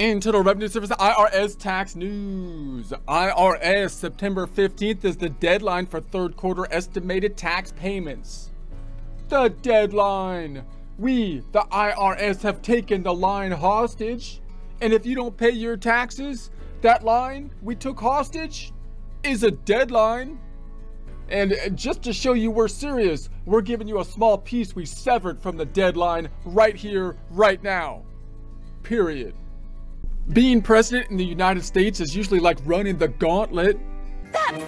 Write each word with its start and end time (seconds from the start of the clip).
Internal 0.00 0.42
Revenue 0.42 0.66
Service 0.66 0.90
IRS 0.90 1.56
tax 1.56 1.94
news. 1.94 2.92
IRS 3.06 3.90
September 3.90 4.44
15th 4.44 5.04
is 5.04 5.16
the 5.16 5.28
deadline 5.28 5.86
for 5.86 6.00
third 6.00 6.36
quarter 6.36 6.66
estimated 6.72 7.36
tax 7.36 7.70
payments. 7.70 8.50
The 9.28 9.50
deadline. 9.62 10.64
We, 10.98 11.44
the 11.52 11.60
IRS, 11.70 12.42
have 12.42 12.60
taken 12.60 13.04
the 13.04 13.14
line 13.14 13.52
hostage. 13.52 14.40
And 14.80 14.92
if 14.92 15.06
you 15.06 15.14
don't 15.14 15.36
pay 15.36 15.50
your 15.50 15.76
taxes, 15.76 16.50
that 16.80 17.04
line 17.04 17.52
we 17.62 17.76
took 17.76 18.00
hostage 18.00 18.72
is 19.22 19.44
a 19.44 19.52
deadline. 19.52 20.40
And 21.28 21.54
just 21.76 22.02
to 22.02 22.12
show 22.12 22.32
you 22.32 22.50
we're 22.50 22.66
serious, 22.66 23.30
we're 23.46 23.62
giving 23.62 23.86
you 23.86 24.00
a 24.00 24.04
small 24.04 24.38
piece 24.38 24.74
we 24.74 24.86
severed 24.86 25.40
from 25.40 25.56
the 25.56 25.66
deadline 25.66 26.30
right 26.44 26.74
here, 26.74 27.16
right 27.30 27.62
now. 27.62 28.02
Period. 28.82 29.34
Being 30.32 30.62
president 30.62 31.10
in 31.10 31.18
the 31.18 31.24
United 31.24 31.64
States 31.64 32.00
is 32.00 32.16
usually 32.16 32.40
like 32.40 32.58
running 32.64 32.96
the 32.96 33.08
gauntlet. 33.08 33.78
That's, 34.32 34.64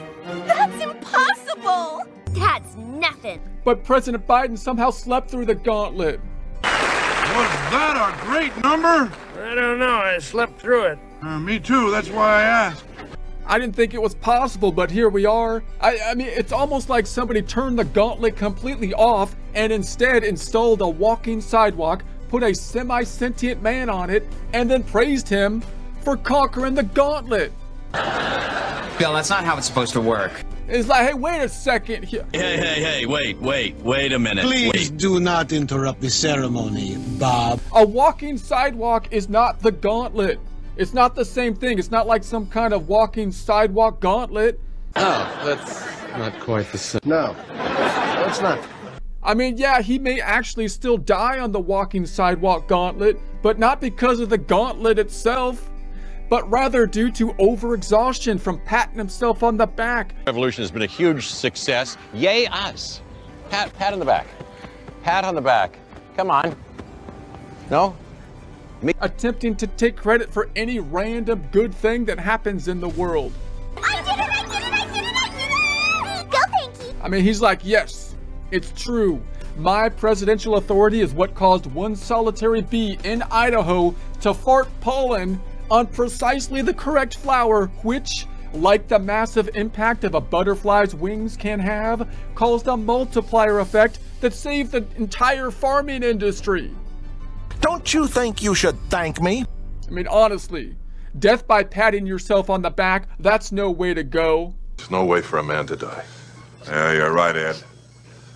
that's 0.46 0.82
impossible! 0.82 2.04
That's 2.32 2.76
nothing. 2.76 3.40
But 3.64 3.82
President 3.82 4.26
Biden 4.26 4.58
somehow 4.58 4.90
slept 4.90 5.30
through 5.30 5.46
the 5.46 5.54
gauntlet. 5.54 6.20
Was 6.62 7.50
that 7.72 7.96
a 7.96 8.26
great 8.26 8.54
number? 8.62 9.10
I 9.40 9.54
don't 9.54 9.78
know. 9.78 9.96
I 9.96 10.18
slept 10.18 10.60
through 10.60 10.84
it. 10.84 10.98
Uh, 11.22 11.38
me 11.38 11.58
too. 11.58 11.90
That's 11.90 12.10
why 12.10 12.40
I 12.40 12.42
asked. 12.42 12.84
I 13.46 13.58
didn't 13.58 13.74
think 13.74 13.94
it 13.94 14.02
was 14.02 14.14
possible, 14.14 14.72
but 14.72 14.90
here 14.90 15.08
we 15.08 15.24
are. 15.24 15.62
I, 15.80 15.98
I 16.06 16.14
mean, 16.14 16.26
it's 16.26 16.52
almost 16.52 16.90
like 16.90 17.06
somebody 17.06 17.40
turned 17.40 17.78
the 17.78 17.84
gauntlet 17.84 18.36
completely 18.36 18.92
off 18.92 19.34
and 19.54 19.72
instead 19.72 20.22
installed 20.22 20.82
a 20.82 20.88
walking 20.88 21.40
sidewalk 21.40 22.04
put 22.28 22.42
a 22.42 22.54
semi-sentient 22.54 23.62
man 23.62 23.88
on 23.88 24.10
it, 24.10 24.26
and 24.52 24.70
then 24.70 24.82
praised 24.82 25.28
him 25.28 25.62
for 26.02 26.16
conquering 26.16 26.74
the 26.74 26.82
gauntlet. 26.82 27.52
Bill, 27.92 29.12
that's 29.12 29.30
not 29.30 29.44
how 29.44 29.56
it's 29.56 29.66
supposed 29.66 29.92
to 29.92 30.00
work. 30.00 30.32
It's 30.68 30.88
like, 30.88 31.06
hey, 31.06 31.14
wait 31.14 31.40
a 31.42 31.48
second. 31.48 32.04
here. 32.04 32.26
Hey, 32.32 32.56
hey, 32.56 32.82
hey, 32.82 33.06
wait, 33.06 33.38
wait, 33.38 33.76
wait 33.76 34.12
a 34.12 34.18
minute. 34.18 34.44
Please 34.44 34.90
wait. 34.90 34.96
do 34.96 35.20
not 35.20 35.52
interrupt 35.52 36.00
the 36.00 36.10
ceremony, 36.10 36.96
Bob. 37.18 37.60
A 37.74 37.86
walking 37.86 38.36
sidewalk 38.36 39.08
is 39.12 39.28
not 39.28 39.60
the 39.60 39.70
gauntlet. 39.70 40.40
It's 40.76 40.92
not 40.92 41.14
the 41.14 41.24
same 41.24 41.54
thing. 41.54 41.78
It's 41.78 41.90
not 41.90 42.06
like 42.06 42.24
some 42.24 42.46
kind 42.46 42.74
of 42.74 42.88
walking 42.88 43.30
sidewalk 43.30 44.00
gauntlet. 44.00 44.60
Oh, 44.96 45.42
that's 45.44 45.86
not 46.18 46.38
quite 46.40 46.70
the 46.72 46.78
same. 46.78 47.00
No, 47.04 47.36
that's 47.46 48.40
not. 48.40 48.58
I 49.26 49.34
mean, 49.34 49.56
yeah, 49.58 49.82
he 49.82 49.98
may 49.98 50.20
actually 50.20 50.68
still 50.68 50.96
die 50.96 51.40
on 51.40 51.50
the 51.50 51.58
walking 51.58 52.06
sidewalk 52.06 52.68
gauntlet, 52.68 53.18
but 53.42 53.58
not 53.58 53.80
because 53.80 54.20
of 54.20 54.30
the 54.30 54.38
gauntlet 54.38 55.00
itself, 55.00 55.68
but 56.28 56.48
rather 56.48 56.86
due 56.86 57.10
to 57.10 57.32
overexhaustion 57.32 58.38
from 58.38 58.60
patting 58.60 58.96
himself 58.96 59.42
on 59.42 59.56
the 59.56 59.66
back. 59.66 60.14
Revolution 60.28 60.62
has 60.62 60.70
been 60.70 60.82
a 60.82 60.86
huge 60.86 61.26
success. 61.26 61.96
Yay 62.14 62.46
us. 62.46 63.00
Pat, 63.50 63.74
pat 63.74 63.92
on 63.92 63.98
the 63.98 64.04
back. 64.04 64.28
Pat 65.02 65.24
on 65.24 65.34
the 65.34 65.40
back. 65.40 65.76
Come 66.16 66.30
on. 66.30 66.54
No? 67.68 67.96
Me 68.80 68.92
Attempting 69.00 69.56
to 69.56 69.66
take 69.66 69.96
credit 69.96 70.32
for 70.32 70.50
any 70.54 70.78
random 70.78 71.44
good 71.50 71.74
thing 71.74 72.04
that 72.04 72.20
happens 72.20 72.68
in 72.68 72.80
the 72.80 72.90
world. 72.90 73.32
I 73.82 73.96
did 73.96 74.06
it! 74.06 74.20
I 74.20 74.44
did 74.44 74.62
it! 74.62 74.72
I 74.72 74.86
did 74.86 75.04
it! 75.04 75.16
I 75.16 76.20
did 76.20 76.24
it! 76.24 76.30
Go, 76.30 76.38
Pinky! 76.52 76.96
I 77.02 77.08
mean, 77.08 77.24
he's 77.24 77.40
like, 77.40 77.60
yes, 77.64 78.05
it's 78.50 78.72
true. 78.72 79.22
My 79.56 79.88
presidential 79.88 80.56
authority 80.56 81.00
is 81.00 81.14
what 81.14 81.34
caused 81.34 81.66
one 81.66 81.96
solitary 81.96 82.62
bee 82.62 82.98
in 83.04 83.22
Idaho 83.30 83.94
to 84.20 84.34
fart 84.34 84.68
pollen 84.80 85.40
on 85.70 85.86
precisely 85.86 86.62
the 86.62 86.74
correct 86.74 87.16
flower, 87.16 87.66
which, 87.82 88.26
like 88.52 88.86
the 88.88 88.98
massive 88.98 89.50
impact 89.54 90.04
of 90.04 90.14
a 90.14 90.20
butterfly's 90.20 90.94
wings 90.94 91.36
can 91.36 91.58
have, 91.58 92.08
caused 92.34 92.68
a 92.68 92.76
multiplier 92.76 93.60
effect 93.60 93.98
that 94.20 94.32
saved 94.32 94.72
the 94.72 94.86
entire 94.96 95.50
farming 95.50 96.02
industry. 96.02 96.70
Don't 97.60 97.92
you 97.92 98.06
think 98.06 98.42
you 98.42 98.54
should 98.54 98.78
thank 98.90 99.20
me? 99.20 99.44
I 99.88 99.90
mean, 99.90 100.06
honestly, 100.06 100.76
death 101.18 101.46
by 101.46 101.64
patting 101.64 102.06
yourself 102.06 102.50
on 102.50 102.62
the 102.62 102.70
back, 102.70 103.08
that's 103.18 103.52
no 103.52 103.70
way 103.70 103.94
to 103.94 104.04
go. 104.04 104.54
There's 104.76 104.90
no 104.90 105.04
way 105.04 105.22
for 105.22 105.38
a 105.38 105.42
man 105.42 105.66
to 105.68 105.76
die. 105.76 106.04
Yeah, 106.66 106.92
you're 106.92 107.12
right, 107.12 107.34
Ed. 107.34 107.56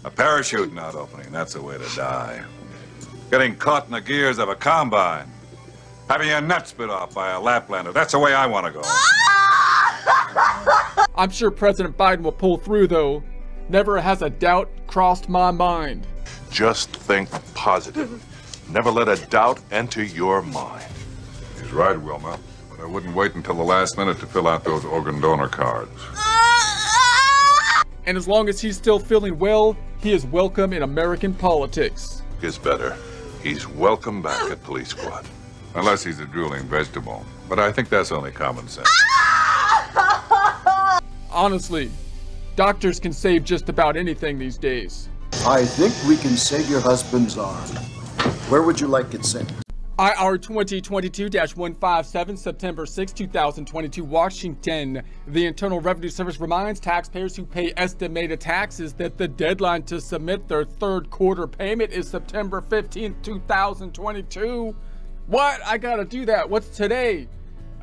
A 0.04 0.10
parachute 0.10 0.72
not 0.72 0.94
opening, 0.94 1.30
that's 1.30 1.54
the 1.54 1.62
way 1.62 1.76
to 1.76 1.96
die. 1.96 2.42
Getting 3.30 3.56
caught 3.56 3.86
in 3.86 3.92
the 3.92 4.00
gears 4.00 4.38
of 4.38 4.48
a 4.48 4.54
combine. 4.54 5.30
Having 6.08 6.28
your 6.28 6.40
nuts 6.40 6.72
bit 6.72 6.90
off 6.90 7.14
by 7.14 7.30
a 7.30 7.38
Laplander, 7.38 7.92
that's 7.92 8.12
the 8.12 8.18
way 8.18 8.34
I 8.34 8.46
want 8.46 8.66
to 8.66 8.72
go. 8.72 8.82
I'm 11.14 11.30
sure 11.30 11.50
President 11.50 11.96
Biden 11.96 12.22
will 12.22 12.32
pull 12.32 12.56
through, 12.56 12.88
though. 12.88 13.22
Never 13.68 14.00
has 14.00 14.22
a 14.22 14.30
doubt 14.30 14.70
crossed 14.86 15.28
my 15.28 15.50
mind. 15.50 16.06
Just 16.50 16.90
think 16.90 17.30
positive. 17.54 18.24
Never 18.70 18.90
let 18.90 19.08
a 19.08 19.24
doubt 19.26 19.60
enter 19.70 20.02
your 20.02 20.42
mind. 20.42 20.86
He's 21.60 21.72
right, 21.72 22.00
Wilma. 22.00 22.38
But 22.70 22.80
I 22.80 22.86
wouldn't 22.86 23.14
wait 23.14 23.34
until 23.34 23.54
the 23.54 23.62
last 23.62 23.98
minute 23.98 24.18
to 24.20 24.26
fill 24.26 24.48
out 24.48 24.64
those 24.64 24.84
organ 24.84 25.20
donor 25.20 25.48
cards. 25.48 25.90
And 28.06 28.16
as 28.16 28.26
long 28.26 28.48
as 28.48 28.60
he's 28.60 28.76
still 28.76 28.98
feeling 28.98 29.38
well, 29.38 29.76
he 30.02 30.12
is 30.12 30.24
welcome 30.26 30.72
in 30.72 30.82
American 30.82 31.34
politics. 31.34 32.22
Is 32.40 32.56
better. 32.56 32.96
He's 33.42 33.68
welcome 33.68 34.22
back 34.22 34.50
at 34.50 34.62
Police 34.64 34.88
Squad. 34.88 35.26
Unless 35.74 36.04
he's 36.04 36.20
a 36.20 36.26
drooling 36.26 36.62
vegetable. 36.64 37.24
But 37.48 37.58
I 37.58 37.70
think 37.70 37.90
that's 37.90 38.10
only 38.10 38.32
common 38.32 38.66
sense. 38.66 38.88
Honestly, 41.30 41.90
doctors 42.56 42.98
can 42.98 43.12
save 43.12 43.44
just 43.44 43.68
about 43.68 43.96
anything 43.96 44.38
these 44.38 44.56
days. 44.56 45.08
I 45.46 45.64
think 45.64 45.94
we 46.08 46.16
can 46.16 46.36
save 46.36 46.68
your 46.68 46.80
husband's 46.80 47.36
arm. 47.36 47.68
Where 48.48 48.62
would 48.62 48.80
you 48.80 48.88
like 48.88 49.12
it 49.14 49.24
sent? 49.24 49.52
IR 50.00 50.38
2022-157, 50.38 52.38
September 52.38 52.86
6, 52.86 53.12
2022, 53.12 54.02
Washington. 54.02 55.02
The 55.26 55.44
Internal 55.44 55.78
Revenue 55.78 56.08
Service 56.08 56.40
reminds 56.40 56.80
taxpayers 56.80 57.36
who 57.36 57.44
pay 57.44 57.74
estimated 57.76 58.40
taxes 58.40 58.94
that 58.94 59.18
the 59.18 59.28
deadline 59.28 59.82
to 59.82 60.00
submit 60.00 60.48
their 60.48 60.64
third 60.64 61.10
quarter 61.10 61.46
payment 61.46 61.92
is 61.92 62.08
September 62.08 62.62
15, 62.62 63.16
2022. 63.20 64.74
What? 65.26 65.60
I 65.66 65.76
gotta 65.76 66.06
do 66.06 66.24
that. 66.24 66.48
What's 66.48 66.74
today? 66.74 67.28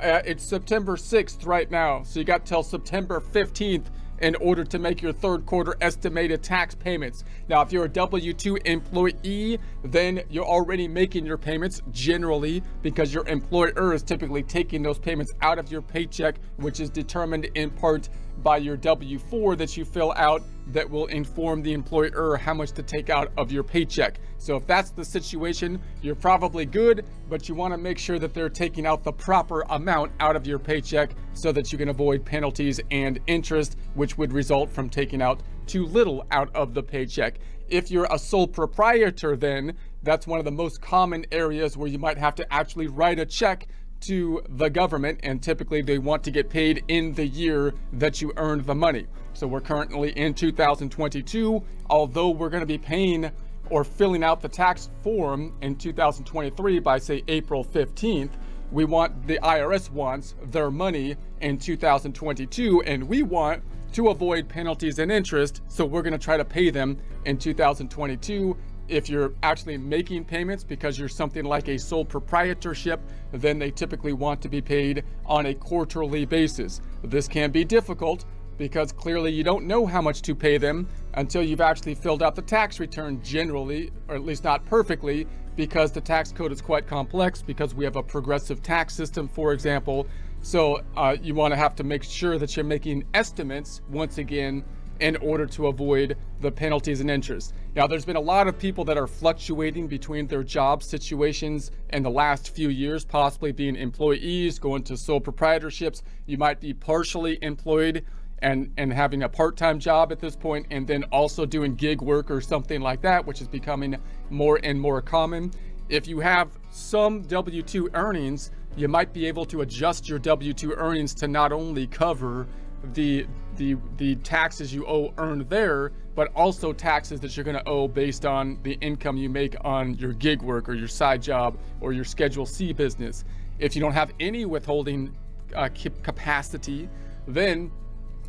Uh, 0.02 0.24
it's 0.26 0.44
September 0.44 0.96
6th 0.96 1.46
right 1.46 1.70
now, 1.70 2.02
so 2.02 2.20
you 2.20 2.26
got 2.26 2.48
till 2.48 2.64
September 2.64 3.22
15th 3.22 3.92
in 4.22 4.36
order 4.36 4.64
to 4.64 4.80
make 4.80 5.02
your 5.02 5.14
third 5.14 5.46
quarter 5.46 5.76
estimated 5.82 6.44
tax 6.44 6.76
payments. 6.76 7.24
Now, 7.50 7.62
if 7.62 7.72
you're 7.72 7.86
a 7.86 7.90
W-2 7.90 8.66
employee, 8.66 9.60
then 9.84 10.22
you're 10.30 10.46
already 10.46 10.88
making 10.88 11.26
your 11.26 11.38
payments 11.38 11.82
generally 11.92 12.64
because 12.82 13.14
your 13.14 13.28
employer 13.28 13.94
is 13.94 14.04
typically 14.04 14.44
taking 14.44 14.82
those 14.82 15.00
payments 15.00 15.34
out 15.42 15.60
of 15.60 15.72
your 15.72 15.82
paycheck, 15.82 16.36
which 16.58 16.80
is 16.80 16.90
determined 16.90 17.46
in 17.56 17.70
part 17.70 18.10
by 18.44 18.58
your 18.58 18.78
W-4 18.78 19.58
that 19.58 19.76
you 19.78 19.86
fill 19.86 20.14
out 20.16 20.44
that 20.68 20.90
will 20.90 21.08
inform 21.08 21.62
the 21.62 21.74
employer 21.74 22.36
how 22.36 22.54
much 22.54 22.72
to 22.74 22.84
take 22.84 23.10
out 23.10 23.32
of 23.38 23.52
your 23.52 23.64
paycheck. 23.64 24.20
So 24.38 24.56
if 24.58 24.68
that's 24.68 24.92
the 24.92 25.06
situation, 25.06 25.82
you're 26.02 26.16
probably 26.16 26.66
good, 26.66 27.06
but 27.30 27.48
you 27.48 27.56
want 27.56 27.74
to 27.74 27.78
make 27.78 27.98
sure 27.98 28.20
that 28.20 28.34
they're 28.34 28.50
taking 28.50 28.86
out 28.86 29.04
the 29.04 29.14
proper 29.14 29.62
amount 29.70 30.12
out 30.20 30.36
of 30.36 30.46
your 30.46 30.60
paycheck 30.60 31.12
so 31.34 31.52
that 31.52 31.72
you 31.72 31.78
can 31.78 31.90
avoid 31.90 32.26
penalties 32.26 32.80
and 32.92 33.20
interest, 33.28 33.78
which 33.96 34.18
would 34.18 34.34
result 34.34 34.70
from 34.70 34.90
taking 34.90 35.22
out 35.22 35.42
too 35.66 35.86
little 35.86 36.26
out 36.32 36.54
of 36.56 36.74
the 36.74 36.84
paycheck. 36.84 37.40
If 37.70 37.92
you're 37.92 38.08
a 38.10 38.20
sole 38.20 38.48
proprietor, 38.48 39.36
then 39.36 39.76
that's 40.04 40.28
one 40.28 40.40
of 40.40 40.46
the 40.46 40.52
most 40.52 40.82
common 40.82 41.26
areas 41.32 41.76
where 41.76 41.90
you 41.90 42.00
might 42.00 42.18
have 42.18 42.36
to 42.36 42.54
actually 42.54 42.88
write 42.88 43.20
a 43.20 43.26
check 43.26 43.68
to 44.02 44.42
the 44.50 44.70
government 44.70 45.20
and 45.24 45.42
typically 45.42 45.82
they 45.82 45.98
want 45.98 46.24
to 46.24 46.32
get 46.32 46.50
paid 46.50 46.84
in 46.88 47.14
the 47.14 47.26
year 47.26 47.74
that 47.94 48.22
you 48.22 48.34
earned 48.38 48.66
the 48.66 48.76
money. 48.76 49.08
So 49.34 49.48
we're 49.48 49.62
currently 49.62 50.12
in 50.18 50.34
2022, 50.34 51.64
although 51.90 52.30
we're 52.30 52.50
going 52.50 52.62
to 52.62 52.68
be 52.68 52.78
paying 52.78 53.32
or 53.70 53.84
filling 53.84 54.24
out 54.24 54.42
the 54.42 54.50
tax 54.50 54.90
form 55.04 55.54
in 55.62 55.76
2023 55.76 56.80
by 56.80 56.98
say 56.98 57.24
April 57.28 57.64
15th, 57.64 58.32
we 58.72 58.86
want 58.86 59.28
the 59.28 59.40
IRS 59.44 59.92
wants 59.92 60.36
their 60.44 60.72
money 60.72 61.16
in 61.42 61.58
2022 61.58 62.82
and 62.84 63.08
we 63.08 63.24
want 63.24 63.64
to 63.94 64.10
avoid 64.10 64.48
penalties 64.50 65.00
and 65.00 65.12
interest. 65.12 65.62
So 65.68 65.86
we're 65.86 66.02
going 66.02 66.14
to 66.14 66.20
try 66.20 66.38
to 66.38 66.46
pay 66.46 66.70
them 66.70 66.98
in 67.26 67.38
2022 67.38 68.58
if 68.88 69.10
you're 69.10 69.34
actually 69.44 69.78
making 69.78 70.26
payments 70.26 70.64
because 70.64 70.98
you're 70.98 71.10
something 71.10 71.44
like 71.46 71.68
a 71.68 71.78
sole 71.78 72.06
proprietorship, 72.06 73.02
then 73.32 73.60
they 73.60 73.72
typically 73.72 74.14
want 74.14 74.42
to 74.42 74.50
be 74.50 74.62
paid 74.62 75.04
on 75.26 75.48
a 75.48 75.54
quarterly 75.54 76.26
basis. 76.26 76.82
This 77.04 77.28
can 77.28 77.52
be 77.52 77.66
difficult 77.66 78.26
because 78.58 78.92
clearly 78.92 79.32
you 79.32 79.44
don't 79.44 79.66
know 79.66 79.86
how 79.86 80.02
much 80.02 80.22
to 80.24 80.34
pay 80.34 80.58
them 80.58 80.88
until 81.14 81.44
you've 81.44 81.62
actually 81.62 81.96
filled 81.96 82.24
out 82.24 82.36
the 82.36 82.42
tax 82.42 82.80
return 82.80 83.22
generally, 83.24 83.92
or 84.08 84.16
at 84.16 84.24
least 84.24 84.44
not 84.44 84.66
perfectly, 84.66 85.28
because 85.56 85.92
the 85.92 86.02
tax 86.02 86.32
code 86.32 86.52
is 86.52 86.62
quite 86.62 86.88
complex 86.88 87.42
because 87.42 87.74
we 87.74 87.84
have 87.84 87.96
a 87.96 88.04
progressive 88.04 88.62
tax 88.62 88.94
system, 88.94 89.28
for 89.28 89.54
example. 89.54 90.08
So 90.42 90.82
uh, 90.96 91.18
you 91.22 91.34
want 91.36 91.52
to 91.52 91.58
have 91.58 91.76
to 91.76 91.84
make 91.84 92.04
sure 92.04 92.38
that 92.38 92.56
you're 92.56 92.66
making 92.66 93.04
estimates 93.14 93.82
once 93.90 94.18
again 94.18 94.64
in 95.00 95.16
order 95.18 95.46
to 95.46 95.68
avoid 95.68 96.18
the 96.42 96.52
penalties 96.52 97.02
and 97.02 97.10
interest. 97.10 97.54
Now, 97.78 97.86
there's 97.86 98.06
been 98.06 98.16
a 98.16 98.20
lot 98.20 98.48
of 98.48 98.58
people 98.58 98.86
that 98.86 98.98
are 98.98 99.06
fluctuating 99.06 99.86
between 99.86 100.26
their 100.26 100.42
job 100.42 100.82
situations 100.82 101.70
in 101.92 102.02
the 102.02 102.10
last 102.10 102.50
few 102.50 102.70
years, 102.70 103.06
possibly 103.06 103.52
being 103.52 103.76
employees, 103.76 104.58
going 104.58 104.82
to 104.86 104.98
sole 104.98 105.22
proprietorships. 105.22 106.02
You 106.26 106.40
might 106.40 106.60
be 106.60 106.74
partially 106.74 107.38
employed 107.44 108.04
and, 108.40 108.74
and 108.78 108.92
having 108.92 109.22
a 109.22 109.30
part-time 109.30 109.78
job 109.78 110.12
at 110.12 110.20
this 110.20 110.36
point, 110.36 110.66
and 110.72 110.88
then 110.88 111.04
also 111.12 111.46
doing 111.46 111.76
gig 111.76 112.02
work 112.02 112.32
or 112.32 112.42
something 112.42 112.82
like 112.82 113.02
that, 113.02 113.28
which 113.28 113.42
is 113.42 113.48
becoming 113.48 113.96
more 114.32 114.60
and 114.64 114.82
more 114.82 115.00
common. 115.00 115.52
If 115.88 116.08
you 116.08 116.20
have 116.20 116.50
some 116.72 117.22
W-2 117.22 117.90
earnings, 117.94 118.50
you 118.76 118.88
might 118.88 119.14
be 119.14 119.28
able 119.28 119.46
to 119.46 119.62
adjust 119.62 120.10
your 120.10 120.18
W-2 120.18 120.76
earnings 120.78 121.14
to 121.14 121.28
not 121.28 121.52
only 121.52 121.86
cover 121.86 122.48
the 122.94 123.28
the 123.58 123.76
the 123.98 124.16
taxes 124.18 124.74
you 124.74 124.86
owe 124.88 125.14
earned 125.18 125.50
there, 125.50 125.92
but 126.18 126.32
also 126.36 126.74
taxes 126.74 127.20
that 127.20 127.38
you're 127.38 127.44
going 127.44 127.56
to 127.56 127.70
owe 127.70 127.88
based 127.88 128.26
on 128.26 128.58
the 128.64 128.74
income 128.82 129.18
you 129.18 129.30
make 129.30 129.56
on 129.64 129.94
your 130.00 130.14
gig 130.14 130.42
work 130.42 130.68
or 130.68 130.74
your 130.74 130.88
side 130.88 131.22
job 131.22 131.60
or 131.80 131.94
your 131.94 132.04
Schedule 132.04 132.48
C 132.48 132.74
business. 132.74 133.24
If 133.60 133.76
you 133.76 133.82
don't 133.84 133.94
have 133.94 134.12
any 134.20 134.44
withholding 134.44 135.16
uh, 135.56 135.70
capacity, 136.02 136.90
then 137.28 137.70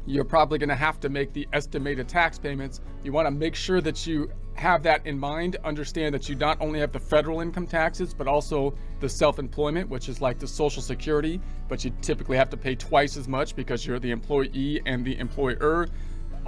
you're 0.05 0.27
probably 0.27 0.59
going 0.59 0.69
to 0.69 0.75
have 0.75 1.01
to 1.01 1.09
make 1.09 1.33
the 1.33 1.49
estimated 1.55 2.11
tax 2.11 2.39
payments. 2.39 2.83
You 3.05 3.13
want 3.13 3.27
to 3.27 3.31
make 3.31 3.55
sure 3.55 3.81
that 3.81 4.07
you 4.07 4.31
have 4.53 4.83
that 4.83 5.07
in 5.07 5.19
mind. 5.19 5.57
Understand 5.65 6.15
that 6.15 6.29
you 6.29 6.35
not 6.35 6.61
only 6.61 6.81
have 6.81 6.93
the 6.93 7.01
federal 7.01 7.41
income 7.41 7.67
taxes, 7.67 8.13
but 8.13 8.29
also 8.29 8.75
the 9.01 9.09
self-employment, 9.09 9.89
which 9.89 10.11
is 10.11 10.21
like 10.21 10.39
the 10.39 10.49
Social 10.49 10.83
Security, 10.83 11.41
but 11.69 11.87
you 11.87 11.93
typically 12.03 12.37
have 12.37 12.51
to 12.51 12.57
pay 12.59 12.75
twice 12.75 13.17
as 13.17 13.29
much 13.29 13.57
because 13.57 13.87
you're 13.87 13.99
the 13.99 14.11
employee 14.11 14.83
and 14.85 15.07
the 15.07 15.19
employer, 15.19 15.89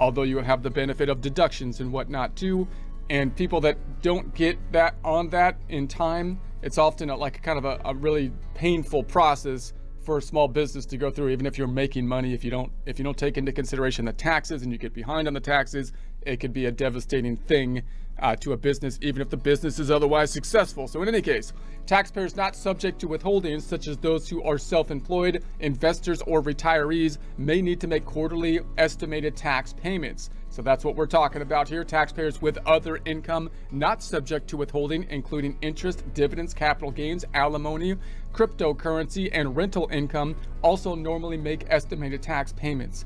although 0.01 0.23
you 0.23 0.39
have 0.39 0.63
the 0.63 0.69
benefit 0.69 1.07
of 1.07 1.21
deductions 1.21 1.79
and 1.79 1.93
whatnot 1.93 2.35
too. 2.35 2.67
And 3.09 3.33
people 3.35 3.61
that 3.61 3.77
don't 4.01 4.33
get 4.33 4.57
that 4.71 4.95
on 5.03 5.29
that 5.29 5.57
in 5.69 5.87
time, 5.87 6.39
it's 6.63 6.77
often 6.77 7.09
a, 7.11 7.15
like 7.15 7.41
kind 7.43 7.57
of 7.57 7.65
a, 7.65 7.79
a 7.85 7.93
really 7.93 8.31
painful 8.55 9.03
process 9.03 9.73
for 10.01 10.17
a 10.17 10.21
small 10.21 10.47
business 10.47 10.87
to 10.87 10.97
go 10.97 11.11
through 11.11 11.29
even 11.29 11.45
if 11.45 11.59
you're 11.59 11.67
making 11.67 12.07
money 12.07 12.33
if 12.33 12.43
you 12.43 12.49
don't 12.49 12.71
if 12.87 12.97
you 12.97 13.03
don't 13.03 13.17
take 13.17 13.37
into 13.37 13.51
consideration 13.51 14.03
the 14.03 14.13
taxes 14.13 14.63
and 14.63 14.71
you 14.71 14.79
get 14.79 14.95
behind 14.95 15.27
on 15.27 15.33
the 15.35 15.39
taxes 15.39 15.93
it 16.23 16.39
could 16.39 16.51
be 16.51 16.65
a 16.65 16.71
devastating 16.71 17.37
thing 17.37 17.83
uh, 18.21 18.35
to 18.37 18.53
a 18.53 18.57
business, 18.57 18.99
even 19.01 19.21
if 19.21 19.29
the 19.29 19.37
business 19.37 19.79
is 19.79 19.89
otherwise 19.89 20.31
successful. 20.31 20.87
So 20.87 21.01
in 21.01 21.07
any 21.07 21.21
case, 21.21 21.53
taxpayers 21.85 22.35
not 22.35 22.55
subject 22.55 22.99
to 22.99 23.07
withholdings, 23.07 23.63
such 23.63 23.87
as 23.87 23.97
those 23.97 24.29
who 24.29 24.43
are 24.43 24.57
self-employed, 24.57 25.43
investors, 25.59 26.21
or 26.23 26.41
retirees, 26.41 27.17
may 27.37 27.61
need 27.61 27.79
to 27.81 27.87
make 27.87 28.05
quarterly 28.05 28.59
estimated 28.77 29.35
tax 29.35 29.73
payments. 29.73 30.29
So 30.49 30.61
that's 30.61 30.83
what 30.83 30.95
we're 30.95 31.07
talking 31.07 31.41
about 31.41 31.69
here. 31.69 31.83
Taxpayers 31.83 32.41
with 32.41 32.57
other 32.65 32.99
income 33.05 33.49
not 33.71 34.03
subject 34.03 34.49
to 34.49 34.57
withholding, 34.57 35.07
including 35.09 35.57
interest, 35.61 36.03
dividends, 36.13 36.53
capital 36.53 36.91
gains, 36.91 37.23
alimony, 37.33 37.95
cryptocurrency, 38.33 39.29
and 39.31 39.55
rental 39.55 39.87
income, 39.91 40.35
also 40.61 40.93
normally 40.93 41.37
make 41.37 41.65
estimated 41.69 42.21
tax 42.21 42.51
payments. 42.51 43.05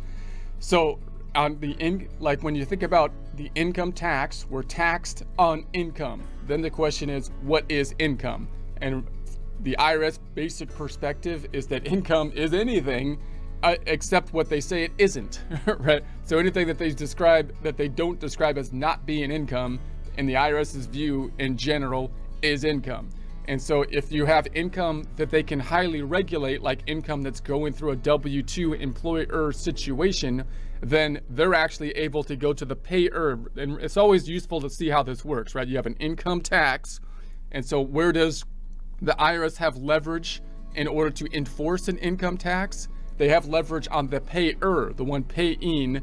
So 0.59 0.99
on 1.35 1.59
the 1.59 1.71
in 1.73 2.07
like 2.19 2.43
when 2.43 2.55
you 2.55 2.65
think 2.65 2.83
about 2.83 3.11
the 3.35 3.51
income 3.55 3.91
tax, 3.91 4.45
we're 4.49 4.63
taxed 4.63 5.23
on 5.37 5.65
income. 5.73 6.23
Then 6.47 6.61
the 6.61 6.69
question 6.69 7.09
is, 7.09 7.31
what 7.41 7.65
is 7.69 7.93
income? 7.99 8.47
And 8.81 9.05
the 9.61 9.75
IRS 9.79 10.19
basic 10.33 10.69
perspective 10.73 11.47
is 11.53 11.67
that 11.67 11.87
income 11.87 12.31
is 12.35 12.53
anything 12.53 13.19
uh, 13.63 13.75
except 13.87 14.33
what 14.33 14.49
they 14.49 14.59
say 14.59 14.83
it 14.83 14.91
isn't, 14.97 15.41
right? 15.79 16.03
So 16.23 16.37
anything 16.37 16.67
that 16.67 16.77
they 16.77 16.91
describe 16.91 17.53
that 17.63 17.77
they 17.77 17.87
don't 17.87 18.19
describe 18.19 18.57
as 18.57 18.71
not 18.71 19.05
being 19.05 19.31
income, 19.31 19.79
in 20.17 20.25
the 20.25 20.33
IRS's 20.35 20.85
view 20.85 21.31
in 21.39 21.57
general, 21.57 22.11
is 22.41 22.63
income. 22.63 23.09
And 23.47 23.61
so 23.61 23.85
if 23.89 24.11
you 24.11 24.25
have 24.25 24.47
income 24.53 25.05
that 25.17 25.29
they 25.29 25.43
can 25.43 25.59
highly 25.59 26.01
regulate, 26.01 26.61
like 26.61 26.81
income 26.87 27.21
that's 27.21 27.39
going 27.39 27.73
through 27.73 27.91
a 27.91 27.95
W-2 27.95 28.79
employer 28.79 29.51
situation, 29.51 30.43
then 30.81 31.21
they're 31.29 31.53
actually 31.53 31.91
able 31.91 32.23
to 32.23 32.35
go 32.35 32.53
to 32.53 32.65
the 32.65 32.75
payer. 32.75 33.39
And 33.55 33.79
it's 33.79 33.97
always 33.97 34.27
useful 34.27 34.61
to 34.61 34.69
see 34.69 34.89
how 34.89 35.03
this 35.03 35.23
works, 35.23 35.53
right? 35.53 35.67
You 35.67 35.75
have 35.75 35.85
an 35.85 35.97
income 35.99 36.41
tax. 36.41 36.99
And 37.51 37.65
so 37.65 37.81
where 37.81 38.11
does 38.11 38.43
the 39.01 39.13
IRS 39.13 39.57
have 39.57 39.77
leverage 39.77 40.41
in 40.73 40.87
order 40.87 41.11
to 41.11 41.27
enforce 41.35 41.87
an 41.87 41.97
income 41.99 42.37
tax? 42.37 42.87
They 43.17 43.29
have 43.29 43.47
leverage 43.47 43.87
on 43.91 44.07
the 44.07 44.19
payer, 44.19 44.91
the 44.93 45.03
one 45.03 45.23
paying 45.23 46.01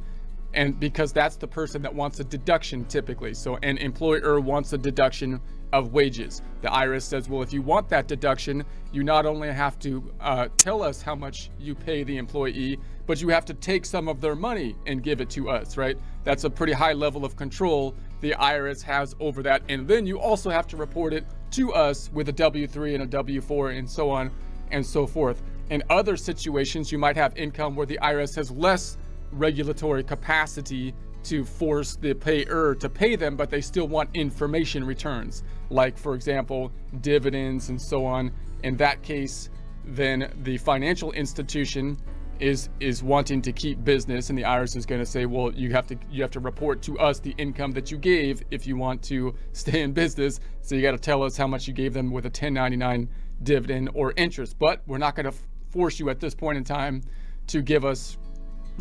and 0.55 0.79
because 0.79 1.13
that's 1.13 1.37
the 1.37 1.49
person 1.49 1.83
that 1.83 1.95
wants 1.95 2.21
a 2.21 2.25
deduction 2.25 2.85
typically. 2.85 3.35
So 3.35 3.59
an 3.63 3.79
employer 3.79 4.41
wants 4.41 4.73
a 4.73 4.79
deduction 4.79 5.41
of 5.73 5.93
wages. 5.93 6.43
The 6.61 6.69
IRS 6.69 7.03
says, 7.03 7.29
well, 7.29 7.43
if 7.43 7.53
you 7.53 7.63
want 7.63 7.89
that 7.89 8.07
deduction, 8.07 8.65
you 8.93 9.03
not 9.03 9.27
only 9.27 9.51
have 9.53 9.79
to 9.81 10.13
uh, 10.21 10.49
tell 10.57 10.83
us 10.83 11.03
how 11.03 11.15
much 11.15 11.51
you 11.59 11.75
pay 11.75 12.05
the 12.05 12.19
employee, 12.19 12.79
but 13.07 13.21
you 13.21 13.29
have 13.29 13.45
to 13.47 13.55
take 13.55 13.85
some 13.85 14.09
of 14.09 14.21
their 14.21 14.35
money 14.35 14.77
and 14.87 15.03
give 15.03 15.21
it 15.21 15.31
to 15.31 15.51
us, 15.51 15.77
right? 15.77 15.99
That's 16.25 16.45
a 16.45 16.51
pretty 16.51 16.73
high 16.73 16.93
level 16.93 17.25
of 17.25 17.37
control 17.37 17.95
the 18.21 18.33
IRS 18.33 18.83
has 18.83 19.17
over 19.19 19.43
that. 19.43 19.63
And 19.69 19.89
then 19.89 20.07
you 20.07 20.21
also 20.21 20.51
have 20.51 20.67
to 20.69 20.77
report 20.77 21.13
it 21.13 21.27
to 21.53 21.73
us 21.73 22.11
with 22.13 22.29
a 22.29 22.33
W-3 22.33 22.95
and 22.95 23.03
a 23.03 23.07
W-4 23.07 23.79
and 23.79 23.89
so 23.89 24.11
on 24.11 24.31
and 24.71 24.85
so 24.85 25.07
forth. 25.07 25.43
In 25.71 25.83
other 25.91 26.17
situations, 26.17 26.93
you 26.93 26.99
might 26.99 27.17
have 27.17 27.37
income 27.37 27.75
where 27.75 27.87
the 27.87 27.99
IRS 28.03 28.37
has 28.37 28.51
less 28.51 28.97
regulatory 29.33 30.05
capacity 30.05 30.95
to 31.25 31.45
force 31.45 31.97
the 31.97 32.15
payer 32.15 32.75
to 32.75 32.89
pay 32.89 33.17
them, 33.17 33.37
but 33.37 33.51
they 33.51 33.61
still 33.61 33.89
want 33.89 34.11
information 34.15 34.85
returns, 34.85 35.43
like, 35.73 35.99
for 35.99 36.15
example, 36.15 36.71
dividends 37.01 37.69
and 37.69 37.81
so 37.81 38.05
on. 38.05 38.33
In 38.63 38.77
that 38.77 39.03
case, 39.03 39.51
then 39.85 40.33
the 40.43 40.59
financial 40.59 41.13
institution 41.13 41.97
is 42.41 42.71
is 42.81 43.03
wanting 43.03 43.41
to 43.41 43.53
keep 43.53 43.85
business 43.85 44.29
and 44.29 44.39
the 44.39 44.43
IRS 44.43 44.77
is 44.77 44.85
going 44.85 45.01
to 45.01 45.07
say 45.07 45.27
well 45.27 45.53
you 45.55 45.71
have 45.71 45.87
to 45.87 45.97
you 46.11 46.23
have 46.23 46.31
to 46.31 46.41
report 46.41 46.83
to 46.83 46.99
us 46.99 47.21
the 47.21 47.33
income 47.39 47.71
that 47.71 47.93
you 47.93 47.97
gave 47.97 48.43
if 48.51 48.67
you 48.67 48.77
want 48.77 49.01
to 49.03 49.35
stay 49.53 49.83
in 49.83 49.93
business. 49.93 50.41
So 50.61 50.75
you 50.75 50.83
got 50.83 50.93
to 50.93 50.99
tell 50.99 51.23
us 51.23 51.37
how 51.37 51.47
much 51.47 51.69
you 51.69 51.75
gave 51.75 51.93
them 51.93 52.11
with 52.11 52.25
a 52.25 52.29
1099 52.29 53.09
dividend 53.43 53.91
or 53.95 54.13
interest. 54.17 54.57
But 54.59 54.83
we're 54.87 54.99
not 54.99 55.15
going 55.15 55.31
to 55.31 55.37
force 55.71 55.99
you 55.99 56.11
at 56.11 56.21
this 56.21 56.35
point 56.35 56.59
in 56.59 56.65
time 56.65 57.03
to 57.49 57.63
give 57.63 57.85
us 57.85 58.19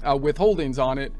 uh, 0.03 0.15
withholdings 0.15 0.83
on 0.83 0.97
it 0.97 1.11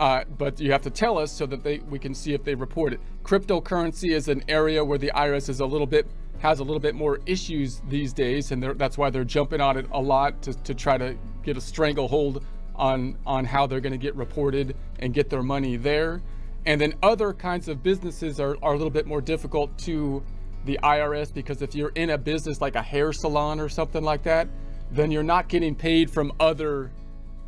uh, 0.00 0.24
but 0.38 0.58
you 0.58 0.72
have 0.72 0.80
to 0.80 0.90
tell 0.90 1.18
us 1.18 1.30
so 1.30 1.44
that 1.44 1.62
they 1.62 1.78
we 1.90 1.98
can 1.98 2.14
see 2.14 2.32
if 2.32 2.42
they 2.42 2.54
report 2.54 2.94
it. 2.94 3.00
Cryptocurrency 3.22 4.12
is 4.12 4.28
an 4.28 4.42
area 4.48 4.82
where 4.82 4.96
the 4.96 5.12
IRS 5.14 5.50
is 5.50 5.60
a 5.60 5.66
little 5.66 5.86
bit 5.86 6.06
has 6.38 6.58
a 6.58 6.64
little 6.64 6.80
bit 6.80 6.94
more 6.94 7.20
issues 7.26 7.82
these 7.86 8.14
days, 8.14 8.50
and 8.50 8.62
that's 8.62 8.96
why 8.96 9.10
they're 9.10 9.24
jumping 9.24 9.60
on 9.60 9.76
it 9.76 9.86
a 9.92 10.00
lot 10.00 10.40
to, 10.40 10.54
to 10.62 10.72
try 10.74 10.96
to 10.96 11.14
get 11.42 11.58
a 11.58 11.60
stranglehold 11.60 12.42
on 12.76 13.18
on 13.26 13.44
how 13.44 13.66
they're 13.66 13.80
going 13.80 13.92
to 13.92 13.98
get 13.98 14.16
reported 14.16 14.74
and 15.00 15.12
get 15.12 15.28
their 15.28 15.42
money 15.42 15.76
there. 15.76 16.22
And 16.64 16.80
then 16.80 16.94
other 17.02 17.34
kinds 17.34 17.68
of 17.68 17.82
businesses 17.82 18.40
are, 18.40 18.56
are 18.62 18.72
a 18.72 18.76
little 18.76 18.90
bit 18.90 19.06
more 19.06 19.20
difficult 19.20 19.76
to 19.80 20.22
the 20.64 20.78
IRS 20.82 21.32
because 21.32 21.60
if 21.60 21.74
you're 21.74 21.92
in 21.94 22.10
a 22.10 22.18
business 22.18 22.62
like 22.62 22.74
a 22.74 22.82
hair 22.82 23.12
salon 23.12 23.60
or 23.60 23.68
something 23.68 24.02
like 24.02 24.22
that, 24.22 24.48
then 24.90 25.10
you're 25.10 25.22
not 25.22 25.48
getting 25.48 25.74
paid 25.74 26.10
from 26.10 26.32
other 26.40 26.90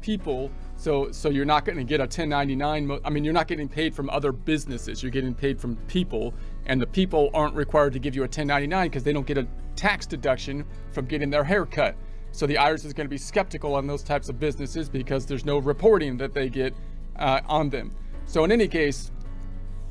people 0.02 0.50
so, 0.83 1.12
so 1.12 1.29
you're 1.29 1.45
not 1.45 1.65
going 1.65 1.79
to 1.79 1.85
get 1.85 2.01
a 2.01 2.11
1099. 2.11 2.99
I 3.05 3.11
mean, 3.11 3.23
you're 3.23 3.33
not 3.33 3.47
getting 3.47 3.69
paid 3.69 3.95
from 3.95 4.11
other 4.11 4.33
businesses. 4.33 5.01
You're 5.01 5.12
getting 5.12 5.33
paid 5.33 5.61
from 5.61 5.77
people, 5.87 6.35
and 6.67 6.81
the 6.81 6.89
people 6.89 7.31
aren't 7.35 7.55
required 7.55 7.93
to 7.93 8.01
give 8.01 8.17
you 8.17 8.23
a 8.23 8.25
1099 8.25 8.89
because 8.89 9.05
they 9.05 9.12
don't 9.12 9.25
get 9.25 9.39
a 9.39 9.47
tax 9.77 10.07
deduction 10.07 10.65
from 10.91 11.07
getting 11.07 11.31
their 11.31 11.45
hair 11.45 11.67
cut. 11.67 11.95
So 12.33 12.49
the 12.49 12.57
IRS 12.57 12.85
is 12.85 12.93
going 12.95 13.05
to 13.05 13.09
be 13.09 13.17
skeptical 13.17 13.77
on 13.77 13.87
those 13.87 14.03
types 14.03 14.29
of 14.29 14.41
businesses 14.41 14.89
because 14.89 15.25
there's 15.25 15.45
no 15.45 15.59
reporting 15.59 16.17
that 16.17 16.35
they 16.35 16.49
get 16.49 16.75
uh, 17.15 17.43
on 17.47 17.71
them. 17.71 17.95
So 18.27 18.43
in 18.43 18.51
any 18.51 18.67
case, 18.67 19.12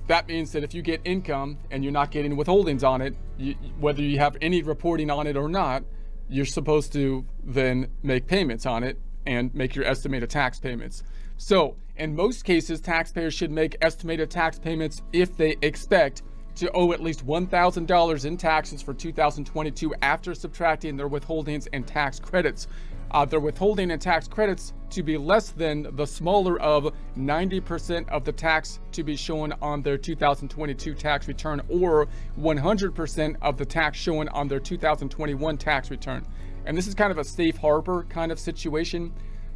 that 0.08 0.28
means 0.28 0.52
that 0.52 0.62
if 0.62 0.74
you 0.74 0.82
get 0.82 1.00
income 1.06 1.58
and 1.70 1.86
you're 1.86 1.94
not 1.94 2.12
getting 2.12 2.36
withholdings 2.36 2.86
on 2.86 3.00
it, 3.00 3.16
you, 3.38 3.54
whether 3.80 4.02
you 4.02 4.20
have 4.20 4.36
any 4.42 4.62
reporting 4.62 5.10
on 5.10 5.26
it 5.26 5.38
or 5.38 5.48
not, 5.48 5.86
you're 6.28 6.44
supposed 6.44 6.92
to 6.92 7.24
then 7.46 7.88
make 8.04 8.28
payments 8.28 8.66
on 8.66 8.84
it 8.84 9.00
and 9.26 9.54
make 9.54 9.76
your 9.76 9.86
estimated 9.86 10.30
tax 10.30 10.60
payments. 10.60 11.04
So 11.38 11.76
in 11.98 12.16
most 12.16 12.46
cases, 12.46 12.80
taxpayers 12.80 13.34
should 13.34 13.52
make 13.52 13.76
estimated 13.82 14.30
tax 14.30 14.60
payments 14.60 15.02
if 15.14 15.36
they 15.36 15.56
expect 15.62 16.24
to 16.56 16.72
owe 16.74 16.92
at 16.92 17.02
least 17.02 17.26
$1,000 17.26 18.26
in 18.26 18.38
taxes 18.38 18.82
for 18.82 18.94
2022 18.94 19.94
after 20.02 20.34
subtracting 20.34 20.98
their 20.98 21.10
withholdings 21.10 21.68
and 21.74 21.88
tax 21.88 22.20
credits. 22.20 22.68
Uh, 23.12 23.26
their 23.26 23.40
withholding 23.40 23.92
and 23.92 24.02
tax 24.02 24.28
credits 24.28 24.74
to 24.90 25.04
be 25.04 25.18
less 25.18 25.50
than 25.50 25.86
the 25.96 26.06
smaller 26.06 26.60
of 26.62 26.94
90% 27.18 28.08
of 28.10 28.24
the 28.24 28.32
tax 28.32 28.80
to 28.94 29.04
be 29.04 29.18
shown 29.18 29.54
on 29.62 29.82
their 29.82 29.98
2022 29.98 30.94
tax 30.94 31.28
return 31.28 31.62
or 31.68 32.08
100% 32.40 33.36
of 33.42 33.58
the 33.58 33.66
tax 33.66 33.98
shown 33.98 34.30
on 34.30 34.48
their 34.48 34.60
2021 34.62 35.58
tax 35.58 35.92
return. 35.92 36.26
And 36.66 36.78
this 36.78 36.88
is 36.88 36.96
kind 36.96 37.12
of 37.12 37.18
a 37.18 37.24
safe 37.24 37.58
harbor 37.58 38.06
kind 38.10 38.32
of 38.32 38.40
situation 38.40 39.14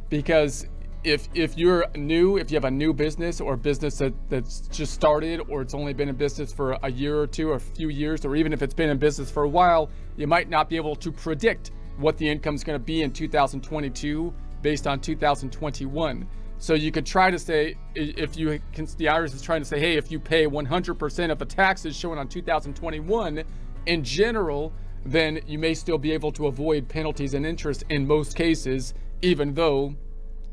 because 0.08 0.66
if 1.04 1.28
if 1.34 1.56
you're 1.56 1.86
new, 1.94 2.36
if 2.36 2.50
you 2.50 2.56
have 2.56 2.64
a 2.64 2.70
new 2.70 2.92
business 2.92 3.40
or 3.40 3.54
a 3.54 3.56
business 3.56 3.98
that, 3.98 4.12
that's 4.28 4.60
just 4.68 4.92
started 4.92 5.40
or 5.48 5.62
it's 5.62 5.74
only 5.74 5.92
been 5.92 6.08
in 6.08 6.16
business 6.16 6.52
for 6.52 6.76
a 6.82 6.90
year 6.90 7.20
or 7.20 7.26
two 7.26 7.50
or 7.50 7.54
a 7.54 7.60
few 7.60 7.88
years, 7.88 8.24
or 8.24 8.34
even 8.34 8.52
if 8.52 8.60
it's 8.60 8.74
been 8.74 8.90
in 8.90 8.98
business 8.98 9.30
for 9.30 9.44
a 9.44 9.48
while, 9.48 9.88
you 10.16 10.26
might 10.26 10.48
not 10.48 10.68
be 10.68 10.76
able 10.76 10.96
to 10.96 11.12
predict 11.12 11.70
what 11.98 12.18
the 12.18 12.28
income 12.28 12.54
is 12.54 12.64
going 12.64 12.78
to 12.78 12.84
be 12.84 13.02
in 13.02 13.12
2022 13.12 14.34
based 14.62 14.86
on 14.86 15.00
2021. 15.00 16.28
So 16.58 16.74
you 16.74 16.90
could 16.90 17.06
try 17.06 17.30
to 17.30 17.38
say, 17.38 17.76
if 17.94 18.36
you 18.36 18.60
can, 18.72 18.86
the 18.96 19.06
IRS 19.06 19.34
is 19.34 19.42
trying 19.42 19.60
to 19.60 19.66
say, 19.66 19.78
hey, 19.78 19.96
if 19.96 20.10
you 20.10 20.18
pay 20.18 20.46
100% 20.46 21.30
of 21.30 21.38
the 21.38 21.44
taxes 21.44 21.94
shown 21.94 22.18
on 22.18 22.28
2021, 22.28 23.44
in 23.86 24.02
general, 24.02 24.72
then 25.06 25.40
you 25.46 25.58
may 25.58 25.72
still 25.74 25.98
be 25.98 26.12
able 26.12 26.32
to 26.32 26.46
avoid 26.46 26.88
penalties 26.88 27.34
and 27.34 27.46
interest 27.46 27.84
in 27.88 28.06
most 28.06 28.34
cases, 28.36 28.94
even 29.22 29.54
though 29.54 29.94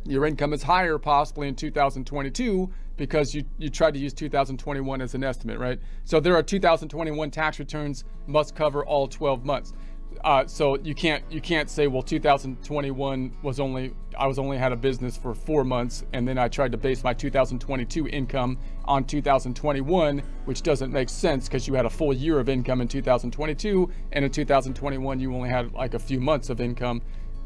your 0.05 0.25
income 0.25 0.53
is 0.53 0.63
higher 0.63 0.97
possibly 0.97 1.47
in 1.47 1.55
2022 1.55 2.69
because 2.95 3.33
you, 3.33 3.43
you 3.57 3.69
tried 3.69 3.93
to 3.93 3.99
use 3.99 4.13
2021 4.13 5.01
as 5.01 5.15
an 5.15 5.23
estimate, 5.23 5.57
right? 5.57 5.79
So 6.03 6.19
there 6.19 6.35
are 6.35 6.43
2021 6.43 7.31
tax 7.31 7.57
returns 7.57 8.03
must 8.27 8.55
cover 8.55 8.85
all 8.85 9.07
12 9.07 9.43
months. 9.43 9.73
Uh, 10.23 10.45
so 10.45 10.77
you 10.79 10.95
can't 10.95 11.23
you 11.29 11.41
can't 11.41 11.69
say 11.69 11.87
well 11.87 12.01
2021 12.01 13.37
was 13.41 13.59
only 13.59 13.93
I 14.17 14.27
was 14.27 14.39
only 14.39 14.57
had 14.57 14.71
a 14.71 14.75
business 14.75 15.17
for 15.17 15.33
four 15.33 15.63
months 15.63 16.03
and 16.13 16.27
then 16.27 16.37
I 16.37 16.47
tried 16.47 16.71
to 16.71 16.77
base 16.77 17.03
my 17.03 17.13
2022 17.13 18.07
income 18.07 18.57
on 18.85 19.03
2021 19.03 20.23
which 20.45 20.61
doesn't 20.61 20.91
make 20.91 21.09
sense 21.09 21.47
because 21.47 21.67
you 21.67 21.73
had 21.73 21.85
a 21.85 21.89
full 21.89 22.13
year 22.13 22.39
of 22.39 22.49
income 22.49 22.81
in 22.81 22.87
2022 22.87 23.91
and 24.11 24.25
in 24.25 24.31
2021 24.31 25.19
you 25.19 25.35
only 25.35 25.49
had 25.49 25.73
like 25.73 25.93
a 25.93 25.99
few 25.99 26.19
months 26.19 26.49
of 26.49 26.61
income 26.61 27.01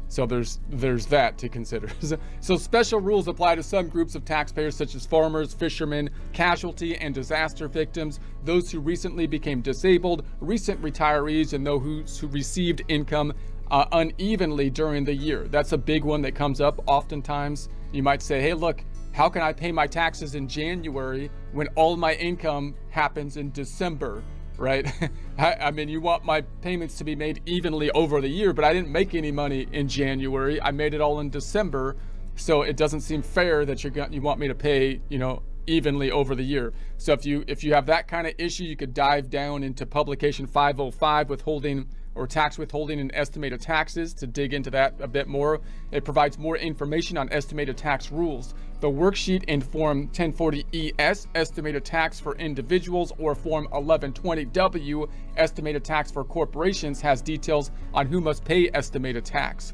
so 0.08 0.24
there's 0.24 0.60
there's 0.70 1.06
that 1.06 1.36
to 1.38 1.48
consider. 1.48 1.88
so 2.40 2.56
special 2.56 3.00
rules 3.00 3.28
apply 3.28 3.54
to 3.54 3.62
some 3.62 3.88
groups 3.88 4.14
of 4.14 4.24
taxpayers 4.24 4.74
such 4.74 4.94
as 4.94 5.04
farmers, 5.04 5.52
fishermen, 5.52 6.10
casualty 6.32 6.96
and 6.96 7.14
disaster 7.14 7.68
victims, 7.68 8.20
those 8.44 8.70
who 8.70 8.80
recently 8.80 9.26
became 9.26 9.60
disabled, 9.60 10.24
recent 10.40 10.80
retirees, 10.82 11.52
and 11.52 11.66
those 11.66 12.18
who 12.18 12.26
received 12.28 12.82
income 12.88 13.32
uh, 13.70 13.84
unevenly 13.92 14.70
during 14.70 15.04
the 15.04 15.14
year. 15.14 15.46
That's 15.48 15.72
a 15.72 15.78
big 15.78 16.04
one 16.04 16.22
that 16.22 16.34
comes 16.34 16.60
up 16.60 16.82
oftentimes. 16.86 17.68
You 17.92 18.02
might 18.02 18.22
say, 18.22 18.40
hey, 18.40 18.54
look, 18.54 18.82
how 19.12 19.28
can 19.28 19.42
I 19.42 19.52
pay 19.52 19.72
my 19.72 19.86
taxes 19.86 20.34
in 20.34 20.48
January 20.48 21.30
when 21.52 21.68
all 21.68 21.96
my 21.96 22.14
income 22.14 22.74
happens 22.90 23.36
in 23.36 23.50
December? 23.52 24.22
Right? 24.58 24.92
I, 25.38 25.54
I, 25.54 25.70
mean, 25.70 25.88
you 25.88 26.00
want 26.00 26.24
my 26.24 26.42
payments 26.62 26.98
to 26.98 27.04
be 27.04 27.16
made 27.16 27.40
evenly 27.46 27.90
over 27.92 28.20
the 28.20 28.28
year, 28.28 28.52
but 28.52 28.64
I 28.64 28.72
didn't 28.72 28.90
make 28.90 29.14
any 29.14 29.30
money 29.30 29.66
in 29.72 29.88
January. 29.88 30.60
I 30.60 30.72
made 30.72 30.94
it 30.94 31.00
all 31.00 31.20
in 31.20 31.30
December, 31.30 31.96
so 32.34 32.62
it 32.62 32.76
doesn't 32.76 33.00
seem 33.00 33.22
fair 33.22 33.64
that 33.64 33.82
you're 33.82 33.92
you 34.10 34.20
want 34.20 34.40
me 34.40 34.48
to 34.48 34.54
pay, 34.54 35.00
you 35.08 35.18
know, 35.18 35.42
evenly 35.66 36.10
over 36.10 36.34
the 36.34 36.42
year. 36.42 36.72
So 36.96 37.12
if 37.12 37.24
you 37.24 37.44
if 37.46 37.62
you 37.62 37.74
have 37.74 37.86
that 37.86 38.08
kind 38.08 38.26
of 38.26 38.34
issue, 38.38 38.64
you 38.64 38.76
could 38.76 38.94
dive 38.94 39.30
down 39.30 39.62
into 39.62 39.86
publication 39.86 40.46
505 40.46 41.30
withholding 41.30 41.88
or 42.18 42.26
tax 42.26 42.58
withholding 42.58 43.00
and 43.00 43.10
estimated 43.14 43.60
taxes 43.60 44.12
to 44.14 44.26
dig 44.26 44.52
into 44.52 44.70
that 44.70 44.94
a 45.00 45.06
bit 45.08 45.28
more. 45.28 45.60
It 45.92 46.04
provides 46.04 46.36
more 46.36 46.56
information 46.56 47.16
on 47.16 47.32
estimated 47.32 47.76
tax 47.76 48.10
rules. 48.10 48.54
The 48.80 48.88
worksheet 48.88 49.44
in 49.44 49.60
Form 49.60 50.08
1040ES, 50.08 51.26
estimated 51.34 51.84
tax 51.84 52.20
for 52.20 52.36
individuals, 52.36 53.12
or 53.18 53.34
Form 53.34 53.66
1120W, 53.72 55.08
estimated 55.36 55.84
tax 55.84 56.10
for 56.10 56.24
corporations, 56.24 57.00
has 57.00 57.22
details 57.22 57.70
on 57.94 58.06
who 58.06 58.20
must 58.20 58.44
pay 58.44 58.68
estimated 58.74 59.24
tax. 59.24 59.72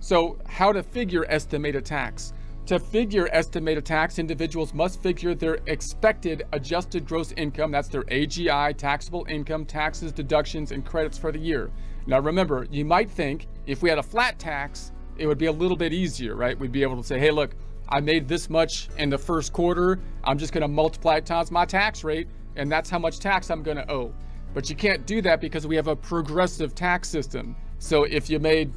So, 0.00 0.38
how 0.48 0.72
to 0.72 0.82
figure 0.82 1.24
estimated 1.28 1.84
tax? 1.84 2.32
To 2.66 2.78
figure 2.78 3.28
estimated 3.32 3.84
tax, 3.84 4.20
individuals 4.20 4.72
must 4.72 5.02
figure 5.02 5.34
their 5.34 5.58
expected 5.66 6.44
adjusted 6.52 7.04
gross 7.04 7.32
income, 7.32 7.72
that's 7.72 7.88
their 7.88 8.04
AGI, 8.04 8.76
taxable 8.76 9.26
income, 9.28 9.66
taxes, 9.66 10.12
deductions, 10.12 10.70
and 10.70 10.86
credits 10.86 11.18
for 11.18 11.32
the 11.32 11.40
year. 11.40 11.72
Now 12.06 12.20
remember, 12.20 12.68
you 12.70 12.84
might 12.84 13.10
think 13.10 13.48
if 13.66 13.82
we 13.82 13.88
had 13.88 13.98
a 13.98 14.02
flat 14.02 14.38
tax, 14.38 14.92
it 15.18 15.26
would 15.26 15.38
be 15.38 15.46
a 15.46 15.52
little 15.52 15.76
bit 15.76 15.92
easier, 15.92 16.36
right? 16.36 16.56
We'd 16.56 16.70
be 16.70 16.82
able 16.82 16.96
to 16.96 17.02
say, 17.02 17.18
hey, 17.18 17.32
look, 17.32 17.56
I 17.88 18.00
made 18.00 18.28
this 18.28 18.48
much 18.48 18.88
in 18.96 19.10
the 19.10 19.18
first 19.18 19.52
quarter. 19.52 19.98
I'm 20.22 20.38
just 20.38 20.52
going 20.52 20.62
to 20.62 20.68
multiply 20.68 21.16
it 21.16 21.26
times 21.26 21.50
my 21.50 21.64
tax 21.64 22.04
rate, 22.04 22.28
and 22.54 22.70
that's 22.70 22.88
how 22.88 22.98
much 22.98 23.18
tax 23.18 23.50
I'm 23.50 23.64
going 23.64 23.76
to 23.76 23.90
owe. 23.92 24.14
But 24.54 24.70
you 24.70 24.76
can't 24.76 25.04
do 25.04 25.20
that 25.22 25.40
because 25.40 25.66
we 25.66 25.74
have 25.76 25.88
a 25.88 25.96
progressive 25.96 26.76
tax 26.76 27.08
system. 27.08 27.56
So 27.80 28.04
if 28.04 28.30
you 28.30 28.38
made 28.38 28.72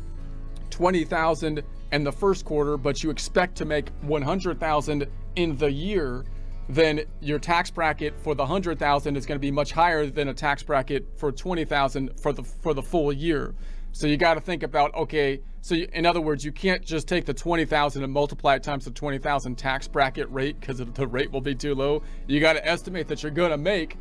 20,000 0.72 1.64
in 1.96 2.04
the 2.04 2.12
first 2.12 2.44
quarter, 2.44 2.78
but 2.78 3.04
you 3.04 3.10
expect 3.10 3.56
to 3.56 3.66
make 3.66 3.90
100,000 4.02 5.08
in 5.38 5.58
the 5.58 5.72
year, 5.72 6.26
then 6.68 7.02
your 7.22 7.40
tax 7.40 7.72
bracket 7.72 8.20
for 8.20 8.36
the 8.36 8.44
100,000 8.44 9.16
is 9.16 9.26
going 9.26 9.38
to 9.38 9.42
be 9.42 9.52
much 9.52 9.72
higher 9.72 10.06
than 10.06 10.28
a 10.28 10.34
tax 10.34 10.62
bracket 10.62 11.08
for 11.18 11.32
20,000 11.32 12.20
for 12.20 12.34
the 12.34 12.44
for 12.44 12.74
the 12.74 12.84
full 12.84 13.14
year. 13.14 13.56
So 13.94 14.08
you 14.08 14.18
got 14.18 14.34
to 14.34 14.42
think 14.42 14.64
about 14.64 14.94
okay, 14.96 15.40
so 15.62 15.74
you, 15.74 15.88
in 15.94 16.06
other 16.06 16.20
words, 16.20 16.44
you 16.44 16.52
can't 16.52 16.84
just 16.84 17.08
take 17.08 17.26
the 17.26 17.34
20,000 17.34 18.04
and 18.04 18.12
multiply 18.12 18.56
it 18.56 18.64
times 18.64 18.84
the 18.84 18.92
20,000 18.92 19.56
tax 19.56 19.88
bracket 19.88 20.30
rate 20.30 20.60
because 20.60 20.80
the 20.80 21.08
rate 21.08 21.32
will 21.32 21.42
be 21.42 21.56
too 21.56 21.76
low. 21.76 22.04
You 22.28 22.42
got 22.42 22.54
to 22.54 22.68
estimate 22.68 23.08
that 23.08 23.24
you're 23.24 23.32
going 23.32 23.52
to 23.52 23.58
make 23.58 23.98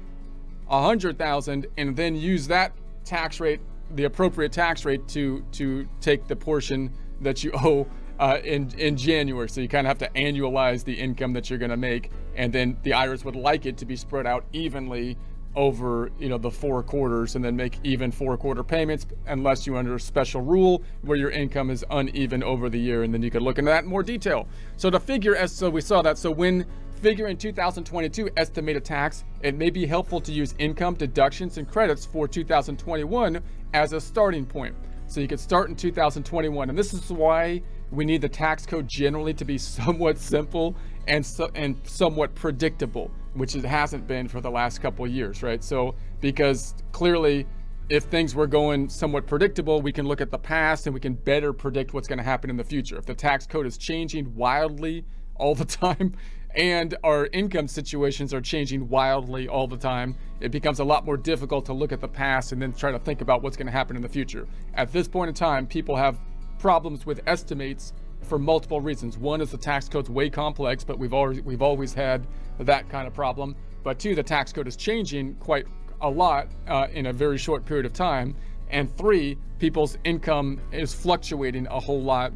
100,000 0.67 1.67
and 1.77 1.97
then 1.97 2.17
use 2.17 2.49
that 2.49 2.73
tax 3.05 3.39
rate, 3.39 3.61
the 3.95 4.05
appropriate 4.05 4.51
tax 4.51 4.85
rate 4.85 5.07
to 5.09 5.45
to 5.53 5.87
take 6.01 6.27
the 6.27 6.35
portion 6.35 6.91
that 7.21 7.45
you 7.45 7.53
owe 7.55 7.87
uh, 8.19 8.39
in 8.45 8.71
in 8.79 8.97
January. 8.97 9.49
So 9.49 9.61
you 9.61 9.69
kind 9.69 9.87
of 9.87 9.89
have 9.89 9.99
to 9.99 10.21
annualize 10.21 10.85
the 10.85 10.95
income 10.95 11.33
that 11.35 11.51
you're 11.51 11.59
going 11.59 11.71
to 11.71 11.77
make, 11.77 12.11
and 12.37 12.53
then 12.53 12.77
the 12.83 12.93
IRS 12.93 13.25
would 13.25 13.37
like 13.37 13.67
it 13.67 13.77
to 13.79 13.87
be 13.87 13.97
spread 13.97 14.27
out 14.27 14.45
evenly 14.53 15.17
over 15.57 16.11
you 16.19 16.29
know 16.29 16.39
the 16.39 16.51
four 16.51 16.83
quarters, 16.83 17.37
and 17.37 17.45
then 17.45 17.57
make 17.57 17.79
even 17.85 18.11
four 18.11 18.37
quarter 18.37 18.63
payments, 18.63 19.07
unless 19.27 19.67
you 19.67 19.77
under 19.77 19.95
a 19.95 20.01
special 20.01 20.41
rule 20.41 20.83
where 21.03 21.17
your 21.17 21.31
income 21.31 21.71
is 21.71 21.85
uneven 21.91 22.43
over 22.43 22.69
the 22.69 22.79
year, 22.79 23.03
and 23.03 23.13
then 23.13 23.23
you 23.23 23.31
could 23.31 23.43
look 23.43 23.59
into 23.59 23.71
that 23.71 23.85
in 23.85 23.91
more 23.91 24.03
detail. 24.03 24.49
So 24.77 24.91
to 24.91 25.01
figure 25.01 25.37
as 25.37 25.53
so 25.53 25.71
we 25.71 25.81
saw 25.81 26.03
that. 26.03 26.19
So 26.19 26.31
when 26.31 26.67
figuring 27.05 27.37
2022 27.37 28.31
estimated 28.37 28.85
tax, 28.85 29.25
it 29.43 29.55
may 29.55 29.69
be 29.69 29.85
helpful 29.85 30.21
to 30.23 30.33
use 30.33 30.55
income 30.59 30.95
deductions 30.95 31.59
and 31.59 31.69
credits 31.69 32.07
for 32.07 32.27
2021 32.27 33.43
as 33.75 33.93
a 33.93 34.01
starting 34.01 34.47
point. 34.47 34.75
So 35.15 35.21
you 35.21 35.29
could 35.29 35.39
start 35.39 35.71
in 35.71 35.77
2021. 35.77 36.71
And 36.71 36.77
this 36.77 36.93
is 36.93 37.09
why 37.13 37.63
we 37.93 38.05
need 38.05 38.21
the 38.21 38.29
tax 38.29 38.67
code 38.67 38.89
generally 38.89 39.33
to 39.35 39.45
be 39.45 39.57
somewhat 39.59 40.19
simple 40.19 40.75
and 41.07 41.25
so, 41.25 41.49
and 41.55 41.77
somewhat 41.85 42.35
predictable, 42.35 43.13
which 43.35 43.55
it 43.55 43.65
hasn't 43.65 44.09
been 44.09 44.27
for 44.27 44.41
the 44.41 44.51
last 44.51 44.81
couple 44.81 45.07
years, 45.07 45.41
right? 45.41 45.63
So 45.63 45.95
because 46.21 46.75
clearly 46.91 47.47
if 47.91 48.05
things 48.05 48.35
were 48.35 48.49
going 48.49 48.89
somewhat 48.89 49.29
predictable, 49.29 49.81
we 49.81 49.93
can 49.93 50.05
look 50.05 50.21
at 50.21 50.33
the 50.33 50.39
past 50.39 50.89
and 50.89 50.95
we 50.95 50.99
can 50.99 51.15
better 51.15 51.53
predict 51.53 51.95
what's 51.95 52.09
going 52.09 52.19
to 52.19 52.25
happen 52.25 52.51
in 52.51 52.57
the 52.57 52.65
future. 52.65 52.99
If 52.99 53.07
the 53.07 53.15
tax 53.15 53.47
code 53.47 53.67
is 53.67 53.79
changing 53.79 54.35
wildly 54.35 55.05
all 55.37 55.55
the 55.55 55.65
time, 55.65 56.13
and 56.55 56.97
our 57.03 57.27
income 57.33 57.67
situations 57.67 58.33
are 58.33 58.41
changing 58.41 58.89
wildly 58.89 59.49
all 59.49 59.67
the 59.67 59.77
time, 59.77 60.17
it 60.41 60.53
becomes 60.53 60.79
a 60.79 60.85
lot 60.85 61.05
more 61.05 61.17
difficult 61.17 61.67
to 61.67 61.73
look 61.73 61.93
at 61.93 62.01
the 62.01 62.09
past 62.09 62.53
and 62.53 62.63
then 62.63 62.73
try 62.73 62.93
to 62.93 62.99
think 62.99 63.21
about 63.21 63.43
what's 63.43 63.57
going 63.57 63.67
to 63.67 63.73
happen 63.73 63.97
in 63.97 64.03
the 64.03 64.09
future. 64.09 64.47
At 64.75 64.93
this 64.93 65.09
point 65.09 65.29
in 65.29 65.35
time, 65.35 65.67
people 65.67 65.97
have 65.97 66.19
problems 66.59 67.07
with 67.07 67.21
estimates 67.27 67.93
for 68.23 68.39
multiple 68.39 68.81
reasons. 68.81 69.19
One 69.19 69.41
is 69.41 69.51
the 69.51 69.59
tax 69.59 69.89
code's 69.89 70.09
way 70.09 70.31
complex, 70.31 70.85
but 70.85 70.99
we've 70.99 71.13
always 71.13 71.43
we've 71.43 71.63
always 71.63 71.93
had 71.93 72.27
that 72.61 72.89
kind 72.89 73.07
of 73.07 73.15
problem. 73.15 73.57
But 73.83 73.99
two, 73.99 74.15
the 74.15 74.23
tax 74.23 74.53
code 74.53 74.69
is 74.69 74.77
changing 74.77 75.35
quite 75.37 75.67
a 76.01 76.09
lot 76.09 76.49
uh, 76.69 76.87
in 76.93 77.07
a 77.07 77.13
very 77.13 77.37
short 77.37 77.67
period 77.67 77.85
of 77.85 77.93
time. 77.93 78.35
And 78.71 78.95
three, 78.97 79.37
people's 79.59 79.99
income 80.05 80.61
is 80.73 80.95
fluctuating 80.95 81.67
a 81.67 81.81
whole 81.81 82.03
lot. 82.03 82.33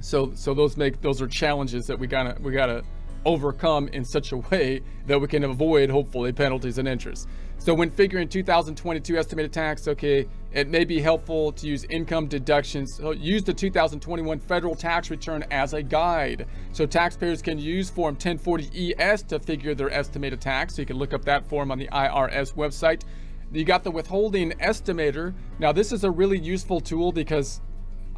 So 0.00 0.32
so 0.34 0.52
those 0.52 0.76
make 0.76 1.00
those 1.00 1.22
are 1.22 1.28
challenges 1.28 1.86
that 1.86 1.98
we 1.98 2.06
gotta 2.06 2.36
we 2.40 2.52
gotta 2.52 2.82
overcome 3.24 3.88
in 3.88 4.04
such 4.04 4.32
a 4.32 4.36
way 4.36 4.82
that 5.06 5.20
we 5.20 5.26
can 5.26 5.44
avoid, 5.44 5.90
hopefully, 5.90 6.32
penalties 6.32 6.78
and 6.78 6.86
interest. 6.86 7.28
So 7.58 7.74
when 7.74 7.90
figuring 7.90 8.28
2022 8.28 9.16
estimated 9.16 9.52
tax, 9.52 9.88
okay, 9.88 10.28
it 10.52 10.68
may 10.68 10.84
be 10.84 11.00
helpful 11.00 11.52
to 11.52 11.66
use 11.66 11.84
income 11.84 12.28
deductions. 12.28 12.94
So 12.94 13.10
use 13.12 13.42
the 13.44 13.54
2021 13.54 14.38
federal 14.40 14.74
tax 14.74 15.10
return 15.10 15.44
as 15.50 15.72
a 15.72 15.82
guide. 15.82 16.46
So 16.72 16.86
taxpayers 16.86 17.42
can 17.42 17.58
use 17.58 17.90
Form 17.90 18.16
1040-ES 18.16 19.22
to 19.24 19.38
figure 19.38 19.74
their 19.74 19.90
estimated 19.90 20.40
tax. 20.40 20.76
So 20.76 20.82
you 20.82 20.86
can 20.86 20.96
look 20.96 21.12
up 21.12 21.24
that 21.24 21.46
form 21.48 21.70
on 21.70 21.78
the 21.78 21.88
IRS 21.88 22.54
website. 22.54 23.02
You 23.52 23.64
got 23.64 23.84
the 23.84 23.90
withholding 23.90 24.52
estimator. 24.52 25.34
Now 25.58 25.72
this 25.72 25.92
is 25.92 26.04
a 26.04 26.10
really 26.10 26.38
useful 26.38 26.80
tool 26.80 27.10
because, 27.10 27.60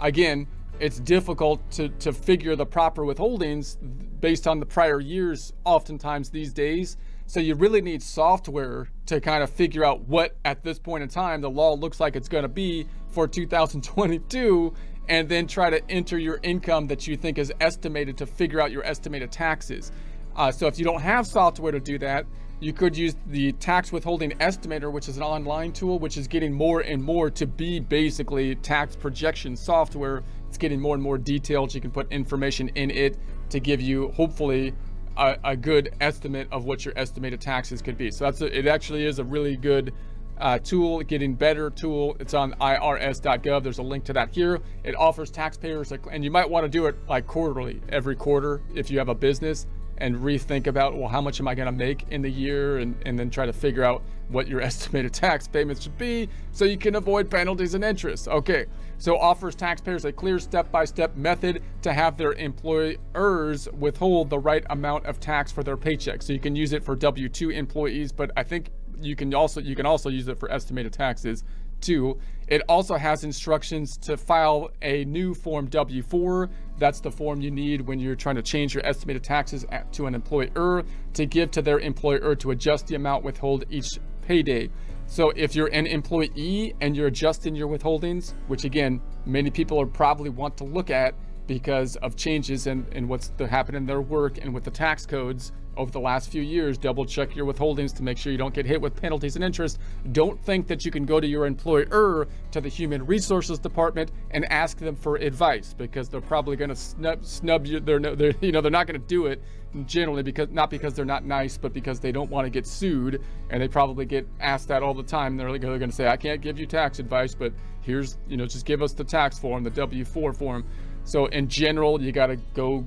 again, 0.00 0.46
it's 0.80 1.00
difficult 1.00 1.68
to, 1.72 1.88
to 1.88 2.12
figure 2.12 2.56
the 2.56 2.66
proper 2.66 3.02
withholdings 3.02 3.76
based 4.20 4.46
on 4.46 4.60
the 4.60 4.66
prior 4.66 5.00
years 5.00 5.52
oftentimes 5.64 6.30
these 6.30 6.52
days. 6.52 6.96
So 7.26 7.40
you 7.40 7.54
really 7.54 7.82
need 7.82 8.02
software 8.02 8.88
to 9.06 9.20
kind 9.20 9.42
of 9.42 9.50
figure 9.50 9.84
out 9.84 10.00
what 10.08 10.36
at 10.44 10.62
this 10.62 10.78
point 10.78 11.02
in 11.02 11.08
time 11.08 11.40
the 11.40 11.50
law 11.50 11.74
looks 11.74 12.00
like 12.00 12.16
it's 12.16 12.28
going 12.28 12.42
to 12.42 12.48
be 12.48 12.86
for 13.08 13.28
2022 13.28 14.72
and 15.08 15.28
then 15.28 15.46
try 15.46 15.70
to 15.70 15.90
enter 15.90 16.18
your 16.18 16.38
income 16.42 16.86
that 16.86 17.06
you 17.06 17.16
think 17.16 17.38
is 17.38 17.52
estimated 17.60 18.16
to 18.18 18.26
figure 18.26 18.60
out 18.60 18.70
your 18.70 18.84
estimated 18.84 19.32
taxes. 19.32 19.92
Uh, 20.36 20.52
so 20.52 20.66
if 20.66 20.78
you 20.78 20.84
don't 20.84 21.00
have 21.00 21.26
software 21.26 21.72
to 21.72 21.80
do 21.80 21.98
that, 21.98 22.24
you 22.60 22.72
could 22.72 22.96
use 22.96 23.14
the 23.26 23.52
tax 23.52 23.92
withholding 23.92 24.32
estimator, 24.32 24.90
which 24.90 25.08
is 25.08 25.16
an 25.16 25.22
online 25.22 25.72
tool, 25.72 25.98
which 25.98 26.16
is 26.16 26.26
getting 26.26 26.52
more 26.52 26.80
and 26.80 27.02
more 27.02 27.30
to 27.30 27.46
be 27.46 27.78
basically 27.78 28.56
tax 28.56 28.96
projection 28.96 29.56
software. 29.56 30.24
It's 30.48 30.58
getting 30.58 30.80
more 30.80 30.94
and 30.94 31.02
more 31.02 31.18
detailed. 31.18 31.74
You 31.74 31.80
can 31.80 31.90
put 31.90 32.10
information 32.10 32.68
in 32.74 32.90
it 32.90 33.18
to 33.50 33.60
give 33.60 33.80
you, 33.80 34.08
hopefully, 34.12 34.74
a, 35.16 35.36
a 35.44 35.56
good 35.56 35.94
estimate 36.00 36.48
of 36.50 36.64
what 36.64 36.84
your 36.84 36.94
estimated 36.96 37.40
taxes 37.40 37.82
could 37.82 37.98
be. 37.98 38.10
So 38.10 38.24
that's 38.24 38.40
a, 38.40 38.58
it. 38.58 38.66
Actually, 38.66 39.04
is 39.04 39.18
a 39.18 39.24
really 39.24 39.56
good 39.56 39.92
uh, 40.38 40.58
tool, 40.58 41.02
getting 41.02 41.34
better 41.34 41.70
tool. 41.70 42.16
It's 42.20 42.34
on 42.34 42.52
irs.gov. 42.54 43.62
There's 43.62 43.78
a 43.78 43.82
link 43.82 44.04
to 44.04 44.12
that 44.14 44.30
here. 44.30 44.60
It 44.84 44.94
offers 44.96 45.30
taxpayers, 45.30 45.92
and 46.10 46.24
you 46.24 46.30
might 46.30 46.48
want 46.48 46.64
to 46.64 46.68
do 46.68 46.86
it 46.86 46.96
like 47.08 47.26
quarterly, 47.26 47.80
every 47.88 48.16
quarter 48.16 48.62
if 48.74 48.90
you 48.90 48.98
have 48.98 49.08
a 49.08 49.14
business 49.14 49.66
and 49.98 50.16
rethink 50.16 50.68
about, 50.68 50.96
well, 50.96 51.08
how 51.08 51.20
much 51.20 51.40
am 51.40 51.48
I 51.48 51.54
going 51.56 51.66
to 51.66 51.72
make 51.72 52.06
in 52.10 52.22
the 52.22 52.30
year? 52.30 52.78
And, 52.78 52.94
and 53.04 53.18
then 53.18 53.30
try 53.30 53.46
to 53.46 53.52
figure 53.52 53.82
out 53.82 54.02
what 54.28 54.48
your 54.48 54.60
estimated 54.68 55.12
tax 55.12 55.48
payments 55.48 55.82
should 55.82 55.98
be 55.98 56.28
so 56.52 56.64
you 56.64 56.78
can 56.78 56.96
avoid 56.96 57.30
penalties 57.30 57.74
and 57.74 57.84
interest. 57.84 58.28
Okay, 58.28 58.66
so 58.98 59.16
offers 59.16 59.54
taxpayers 59.54 60.04
a 60.04 60.12
clear 60.12 60.38
step-by-step 60.38 61.16
method 61.16 61.62
to 61.82 61.92
have 61.92 62.16
their 62.16 62.32
employers 62.32 63.68
withhold 63.78 64.30
the 64.30 64.38
right 64.38 64.64
amount 64.70 65.06
of 65.06 65.20
tax 65.20 65.52
for 65.52 65.62
their 65.62 65.76
paycheck. 65.76 66.22
So 66.22 66.32
you 66.32 66.40
can 66.40 66.56
use 66.56 66.72
it 66.72 66.82
for 66.82 66.96
W-2 66.96 67.54
employees, 67.54 68.12
but 68.12 68.30
I 68.36 68.42
think 68.42 68.70
you 69.00 69.14
can 69.14 69.32
also 69.34 69.60
you 69.60 69.76
can 69.76 69.86
also 69.86 70.08
use 70.08 70.28
it 70.28 70.38
for 70.38 70.50
estimated 70.50 70.92
taxes 70.92 71.44
too. 71.80 72.18
It 72.48 72.62
also 72.68 72.96
has 72.96 73.24
instructions 73.24 73.96
to 73.98 74.16
file 74.16 74.70
a 74.82 75.04
new 75.04 75.34
Form 75.34 75.66
W-4. 75.66 76.50
That's 76.78 77.00
the 77.00 77.10
form 77.10 77.40
you 77.40 77.50
need 77.50 77.82
when 77.82 77.98
you're 77.98 78.14
trying 78.14 78.36
to 78.36 78.42
change 78.42 78.74
your 78.74 78.84
estimated 78.86 79.22
taxes 79.22 79.66
to 79.92 80.06
an 80.06 80.14
employer 80.14 80.84
to 81.14 81.26
give 81.26 81.50
to 81.52 81.62
their 81.62 81.78
employer 81.78 82.34
to 82.36 82.50
adjust 82.50 82.86
the 82.86 82.94
amount 82.94 83.24
withhold 83.24 83.64
each 83.70 83.98
payday. 84.28 84.68
So 85.06 85.30
if 85.34 85.54
you're 85.54 85.68
an 85.68 85.86
employee 85.86 86.74
and 86.82 86.94
you're 86.94 87.06
adjusting 87.06 87.56
your 87.56 87.66
withholdings, 87.66 88.34
which 88.46 88.64
again, 88.64 89.00
many 89.24 89.50
people 89.50 89.80
are 89.80 89.86
probably 89.86 90.28
want 90.28 90.58
to 90.58 90.64
look 90.64 90.90
at 90.90 91.14
because 91.46 91.96
of 91.96 92.14
changes 92.14 92.66
in 92.66 93.08
what's 93.08 93.32
happening 93.48 93.80
in 93.80 93.86
their 93.86 94.02
work 94.02 94.36
and 94.36 94.52
with 94.52 94.64
the 94.64 94.70
tax 94.70 95.06
codes 95.06 95.52
over 95.78 95.90
the 95.90 96.00
last 96.00 96.30
few 96.30 96.42
years, 96.42 96.76
double 96.76 97.06
check 97.06 97.34
your 97.34 97.46
withholdings 97.46 97.94
to 97.96 98.02
make 98.02 98.18
sure 98.18 98.32
you 98.32 98.36
don't 98.36 98.52
get 98.52 98.66
hit 98.66 98.80
with 98.80 98.94
penalties 98.94 99.36
and 99.36 99.44
interest. 99.44 99.78
Don't 100.12 100.42
think 100.44 100.66
that 100.66 100.84
you 100.84 100.90
can 100.90 101.06
go 101.06 101.20
to 101.20 101.26
your 101.26 101.46
employer, 101.46 102.26
to 102.50 102.60
the 102.60 102.68
human 102.68 103.06
resources 103.06 103.58
department 103.58 104.10
and 104.32 104.44
ask 104.52 104.78
them 104.78 104.96
for 104.96 105.16
advice 105.16 105.72
because 105.72 106.08
they're 106.08 106.20
probably 106.20 106.56
going 106.56 106.70
to 106.70 106.76
snub, 106.76 107.24
snub 107.24 107.66
you. 107.66 107.80
They're, 107.80 108.00
they're, 108.00 108.34
you 108.40 108.52
know, 108.52 108.60
they're 108.60 108.70
not 108.70 108.86
going 108.86 109.00
to 109.00 109.06
do 109.06 109.26
it 109.26 109.40
generally 109.86 110.22
because 110.22 110.48
not 110.50 110.68
because 110.68 110.94
they're 110.94 111.04
not 111.04 111.24
nice, 111.24 111.56
but 111.56 111.72
because 111.72 112.00
they 112.00 112.10
don't 112.10 112.30
want 112.30 112.44
to 112.46 112.50
get 112.50 112.66
sued. 112.66 113.22
And 113.50 113.62
they 113.62 113.68
probably 113.68 114.04
get 114.04 114.26
asked 114.40 114.68
that 114.68 114.82
all 114.82 114.94
the 114.94 115.02
time. 115.02 115.36
They're, 115.36 115.50
like, 115.50 115.60
they're 115.60 115.78
going 115.78 115.90
to 115.90 115.96
say, 115.96 116.08
I 116.08 116.16
can't 116.16 116.40
give 116.40 116.58
you 116.58 116.66
tax 116.66 116.98
advice, 116.98 117.34
but 117.34 117.52
here's, 117.82 118.18
you 118.28 118.36
know, 118.36 118.46
just 118.46 118.66
give 118.66 118.82
us 118.82 118.92
the 118.92 119.04
tax 119.04 119.38
form, 119.38 119.62
the 119.62 119.70
W-4 119.70 120.36
form. 120.36 120.64
So 121.04 121.26
in 121.26 121.48
general, 121.48 122.02
you 122.02 122.12
got 122.12 122.26
to 122.26 122.36
go 122.54 122.84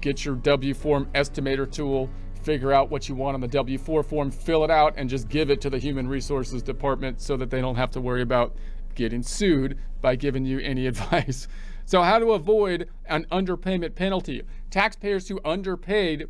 get 0.00 0.24
your 0.24 0.34
W-form 0.34 1.08
estimator 1.14 1.70
tool 1.70 2.10
figure 2.42 2.72
out 2.72 2.90
what 2.90 3.08
you 3.08 3.14
want 3.14 3.34
on 3.34 3.40
the 3.40 3.48
W-4 3.48 4.04
form, 4.04 4.30
fill 4.30 4.64
it 4.64 4.70
out, 4.70 4.94
and 4.96 5.08
just 5.08 5.28
give 5.28 5.50
it 5.50 5.60
to 5.62 5.70
the 5.70 5.78
Human 5.78 6.08
Resources 6.08 6.62
Department 6.62 7.20
so 7.20 7.36
that 7.36 7.50
they 7.50 7.60
don't 7.60 7.76
have 7.76 7.90
to 7.92 8.00
worry 8.00 8.22
about 8.22 8.54
getting 8.94 9.22
sued 9.22 9.78
by 10.00 10.16
giving 10.16 10.44
you 10.44 10.58
any 10.60 10.86
advice. 10.88 11.48
So 11.84 12.02
how 12.02 12.18
to 12.18 12.32
avoid 12.32 12.88
an 13.06 13.26
underpayment 13.30 13.94
penalty. 13.94 14.42
Taxpayers 14.70 15.28
who 15.28 15.40
underpaid 15.44 16.26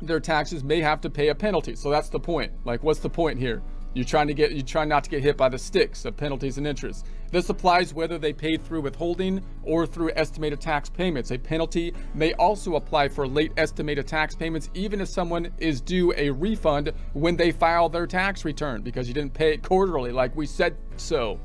their 0.00 0.20
taxes 0.20 0.62
may 0.62 0.80
have 0.80 1.00
to 1.02 1.10
pay 1.10 1.28
a 1.28 1.34
penalty. 1.34 1.74
So 1.74 1.90
that's 1.90 2.08
the 2.08 2.20
point. 2.20 2.52
Like, 2.64 2.82
what's 2.82 3.00
the 3.00 3.10
point 3.10 3.38
here? 3.38 3.62
You're 3.94 4.04
trying 4.04 4.28
to 4.28 4.34
get, 4.34 4.52
you 4.52 4.62
try 4.62 4.84
not 4.84 5.04
to 5.04 5.10
get 5.10 5.22
hit 5.22 5.36
by 5.36 5.48
the 5.48 5.58
sticks 5.58 6.04
of 6.04 6.16
penalties 6.16 6.58
and 6.58 6.66
interest. 6.66 7.06
This 7.30 7.50
applies 7.50 7.92
whether 7.92 8.16
they 8.16 8.32
paid 8.32 8.64
through 8.64 8.80
withholding 8.80 9.44
or 9.62 9.86
through 9.86 10.12
estimated 10.16 10.60
tax 10.60 10.88
payments. 10.88 11.30
A 11.30 11.38
penalty 11.38 11.92
may 12.14 12.32
also 12.34 12.76
apply 12.76 13.08
for 13.08 13.28
late 13.28 13.52
estimated 13.58 14.06
tax 14.06 14.34
payments, 14.34 14.70
even 14.72 15.00
if 15.00 15.08
someone 15.08 15.52
is 15.58 15.80
due 15.80 16.14
a 16.16 16.30
refund 16.30 16.92
when 17.12 17.36
they 17.36 17.52
file 17.52 17.88
their 17.88 18.06
tax 18.06 18.44
return 18.44 18.80
because 18.80 19.08
you 19.08 19.14
didn't 19.14 19.34
pay 19.34 19.52
it 19.52 19.62
quarterly 19.62 20.10
like 20.10 20.34
we 20.34 20.46
said 20.46 20.76
so. 20.96 21.38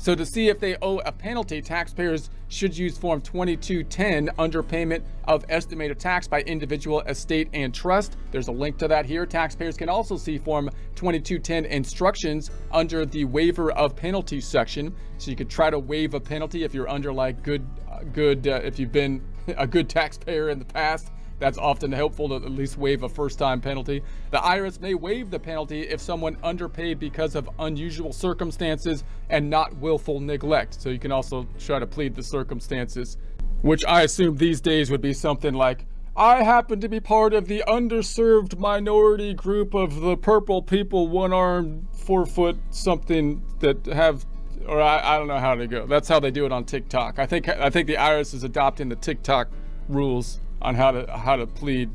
So 0.00 0.14
to 0.14 0.24
see 0.24 0.48
if 0.48 0.60
they 0.60 0.76
owe 0.80 0.98
a 0.98 1.10
penalty, 1.10 1.60
taxpayers 1.60 2.30
should 2.46 2.76
use 2.76 2.96
Form 2.96 3.20
2210 3.20 4.28
underpayment 4.38 5.02
of 5.24 5.44
estimated 5.48 5.98
tax 5.98 6.28
by 6.28 6.42
individual, 6.42 7.00
estate, 7.00 7.48
and 7.52 7.74
trust. 7.74 8.16
There's 8.30 8.46
a 8.46 8.52
link 8.52 8.78
to 8.78 8.86
that 8.88 9.06
here. 9.06 9.26
Taxpayers 9.26 9.76
can 9.76 9.88
also 9.88 10.16
see 10.16 10.38
Form 10.38 10.70
2210 10.94 11.64
instructions 11.64 12.52
under 12.70 13.04
the 13.04 13.24
waiver 13.24 13.72
of 13.72 13.96
penalty 13.96 14.40
section. 14.40 14.94
So 15.18 15.32
you 15.32 15.36
could 15.36 15.50
try 15.50 15.68
to 15.68 15.80
waive 15.80 16.14
a 16.14 16.20
penalty 16.20 16.62
if 16.62 16.72
you're 16.72 16.88
under 16.88 17.12
like 17.12 17.42
good, 17.42 17.66
uh, 17.90 18.04
good, 18.12 18.46
uh, 18.46 18.60
if 18.62 18.78
you've 18.78 18.92
been 18.92 19.20
a 19.58 19.66
good 19.66 19.88
taxpayer 19.88 20.50
in 20.50 20.60
the 20.60 20.64
past. 20.64 21.10
That's 21.38 21.58
often 21.58 21.92
helpful 21.92 22.28
to 22.28 22.36
at 22.36 22.50
least 22.50 22.78
waive 22.78 23.02
a 23.02 23.08
first-time 23.08 23.60
penalty. 23.60 24.02
The 24.30 24.38
IRS 24.38 24.80
may 24.80 24.94
waive 24.94 25.30
the 25.30 25.38
penalty 25.38 25.82
if 25.82 26.00
someone 26.00 26.36
underpaid 26.42 26.98
because 26.98 27.34
of 27.34 27.48
unusual 27.58 28.12
circumstances 28.12 29.04
and 29.30 29.48
not 29.48 29.76
willful 29.76 30.20
neglect. 30.20 30.80
So 30.80 30.88
you 30.88 30.98
can 30.98 31.12
also 31.12 31.46
try 31.58 31.78
to 31.78 31.86
plead 31.86 32.14
the 32.14 32.22
circumstances, 32.22 33.18
which 33.62 33.84
I 33.86 34.02
assume 34.02 34.36
these 34.36 34.60
days 34.60 34.90
would 34.90 35.00
be 35.00 35.12
something 35.12 35.54
like, 35.54 35.86
I 36.16 36.42
happen 36.42 36.80
to 36.80 36.88
be 36.88 36.98
part 36.98 37.32
of 37.32 37.46
the 37.46 37.62
underserved 37.68 38.58
minority 38.58 39.34
group 39.34 39.72
of 39.72 40.00
the 40.00 40.16
purple 40.16 40.62
people, 40.62 41.06
one 41.06 41.32
arm, 41.32 41.86
four 41.92 42.26
foot 42.26 42.58
something 42.70 43.44
that 43.60 43.86
have 43.86 44.26
or 44.66 44.82
I, 44.82 45.14
I 45.14 45.18
don't 45.18 45.28
know 45.28 45.38
how 45.38 45.54
to 45.54 45.66
go. 45.66 45.86
That's 45.86 46.08
how 46.08 46.18
they 46.18 46.32
do 46.32 46.44
it 46.44 46.52
on 46.52 46.64
TikTok. 46.64 47.20
I 47.20 47.26
think 47.26 47.48
I 47.48 47.70
think 47.70 47.86
the 47.86 47.94
IRS 47.94 48.34
is 48.34 48.42
adopting 48.42 48.88
the 48.88 48.96
TikTok 48.96 49.48
rules 49.88 50.40
on 50.60 50.74
how 50.74 50.90
to 50.90 51.16
how 51.16 51.36
to 51.36 51.46
plead 51.46 51.90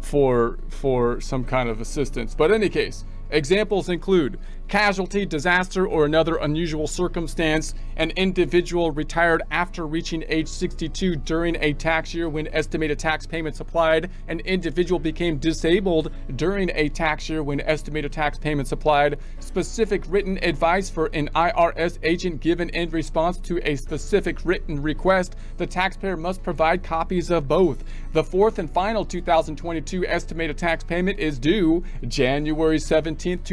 for 0.00 0.58
for 0.68 1.20
some 1.20 1.44
kind 1.44 1.68
of 1.68 1.80
assistance. 1.80 2.34
But 2.34 2.50
in 2.50 2.56
any 2.56 2.68
case, 2.68 3.04
Examples 3.30 3.88
include 3.88 4.38
casualty, 4.70 5.26
disaster, 5.26 5.86
or 5.86 6.04
another 6.04 6.36
unusual 6.36 6.86
circumstance, 6.86 7.74
an 7.96 8.10
individual 8.10 8.92
retired 8.92 9.42
after 9.50 9.84
reaching 9.84 10.24
age 10.28 10.46
62 10.46 11.16
during 11.16 11.56
a 11.56 11.72
tax 11.72 12.14
year 12.14 12.28
when 12.28 12.46
estimated 12.54 12.96
tax 12.98 13.26
payments 13.26 13.58
applied, 13.58 14.08
an 14.28 14.38
individual 14.40 15.00
became 15.00 15.38
disabled 15.38 16.12
during 16.36 16.70
a 16.74 16.88
tax 16.88 17.28
year 17.28 17.42
when 17.42 17.60
estimated 17.62 18.12
tax 18.12 18.38
payments 18.38 18.70
applied, 18.70 19.18
specific 19.40 20.04
written 20.08 20.38
advice 20.42 20.88
for 20.88 21.06
an 21.06 21.28
IRS 21.34 21.98
agent 22.04 22.40
given 22.40 22.68
in 22.70 22.88
response 22.90 23.38
to 23.38 23.60
a 23.68 23.74
specific 23.74 24.38
written 24.44 24.80
request. 24.80 25.34
The 25.56 25.66
taxpayer 25.66 26.16
must 26.16 26.44
provide 26.44 26.84
copies 26.84 27.30
of 27.30 27.48
both. 27.48 27.82
The 28.12 28.22
fourth 28.22 28.60
and 28.60 28.70
final 28.70 29.04
2022 29.04 30.06
estimated 30.06 30.56
tax 30.56 30.84
payment 30.84 31.18
is 31.18 31.40
due 31.40 31.82
January 32.06 32.78
17 32.78 33.10
17th, 33.10 33.44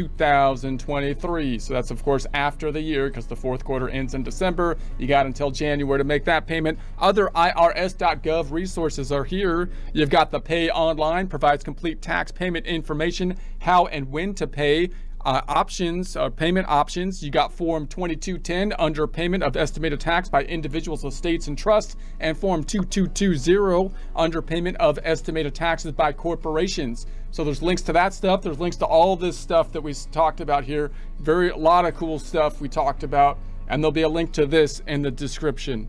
2023. 1.14 1.58
So 1.58 1.74
that's, 1.74 1.90
of 1.90 2.02
course, 2.02 2.26
after 2.34 2.70
the 2.72 2.80
year 2.80 3.08
because 3.08 3.26
the 3.26 3.36
fourth 3.36 3.64
quarter 3.64 3.88
ends 3.88 4.14
in 4.14 4.22
December. 4.22 4.76
You 4.98 5.06
got 5.06 5.26
until 5.26 5.50
January 5.50 5.98
to 5.98 6.04
make 6.04 6.24
that 6.24 6.46
payment. 6.46 6.78
Other 6.98 7.28
IRS.gov 7.34 8.50
resources 8.50 9.12
are 9.12 9.24
here. 9.24 9.70
You've 9.92 10.10
got 10.10 10.30
the 10.30 10.40
Pay 10.40 10.70
Online, 10.70 11.26
provides 11.26 11.64
complete 11.64 12.02
tax 12.02 12.30
payment 12.32 12.66
information, 12.66 13.36
how 13.60 13.86
and 13.86 14.10
when 14.10 14.34
to 14.34 14.46
pay. 14.46 14.90
uh, 15.24 15.42
options, 15.48 16.16
uh, 16.16 16.30
payment 16.30 16.66
options. 16.68 17.22
You 17.22 17.30
got 17.30 17.52
Form 17.52 17.86
2210 17.86 18.72
under 18.78 19.06
payment 19.06 19.42
of 19.42 19.56
estimated 19.56 20.00
tax 20.00 20.28
by 20.28 20.44
individuals, 20.44 21.04
estates, 21.04 21.48
and 21.48 21.58
trusts, 21.58 21.96
and 22.20 22.38
Form 22.38 22.62
2220 22.64 23.92
under 24.14 24.40
payment 24.40 24.76
of 24.78 24.98
estimated 25.02 25.54
taxes 25.54 25.92
by 25.92 26.12
corporations. 26.12 27.06
So 27.30 27.44
there's 27.44 27.62
links 27.62 27.82
to 27.82 27.92
that 27.92 28.14
stuff. 28.14 28.42
There's 28.42 28.58
links 28.58 28.76
to 28.78 28.86
all 28.86 29.16
this 29.16 29.36
stuff 29.36 29.72
that 29.72 29.82
we 29.82 29.94
talked 30.10 30.40
about 30.40 30.64
here. 30.64 30.90
Very 31.20 31.50
a 31.50 31.56
lot 31.56 31.84
of 31.84 31.94
cool 31.94 32.18
stuff 32.18 32.60
we 32.60 32.68
talked 32.68 33.02
about, 33.02 33.38
and 33.68 33.82
there'll 33.82 33.92
be 33.92 34.02
a 34.02 34.08
link 34.08 34.32
to 34.32 34.46
this 34.46 34.80
in 34.86 35.02
the 35.02 35.10
description. 35.10 35.88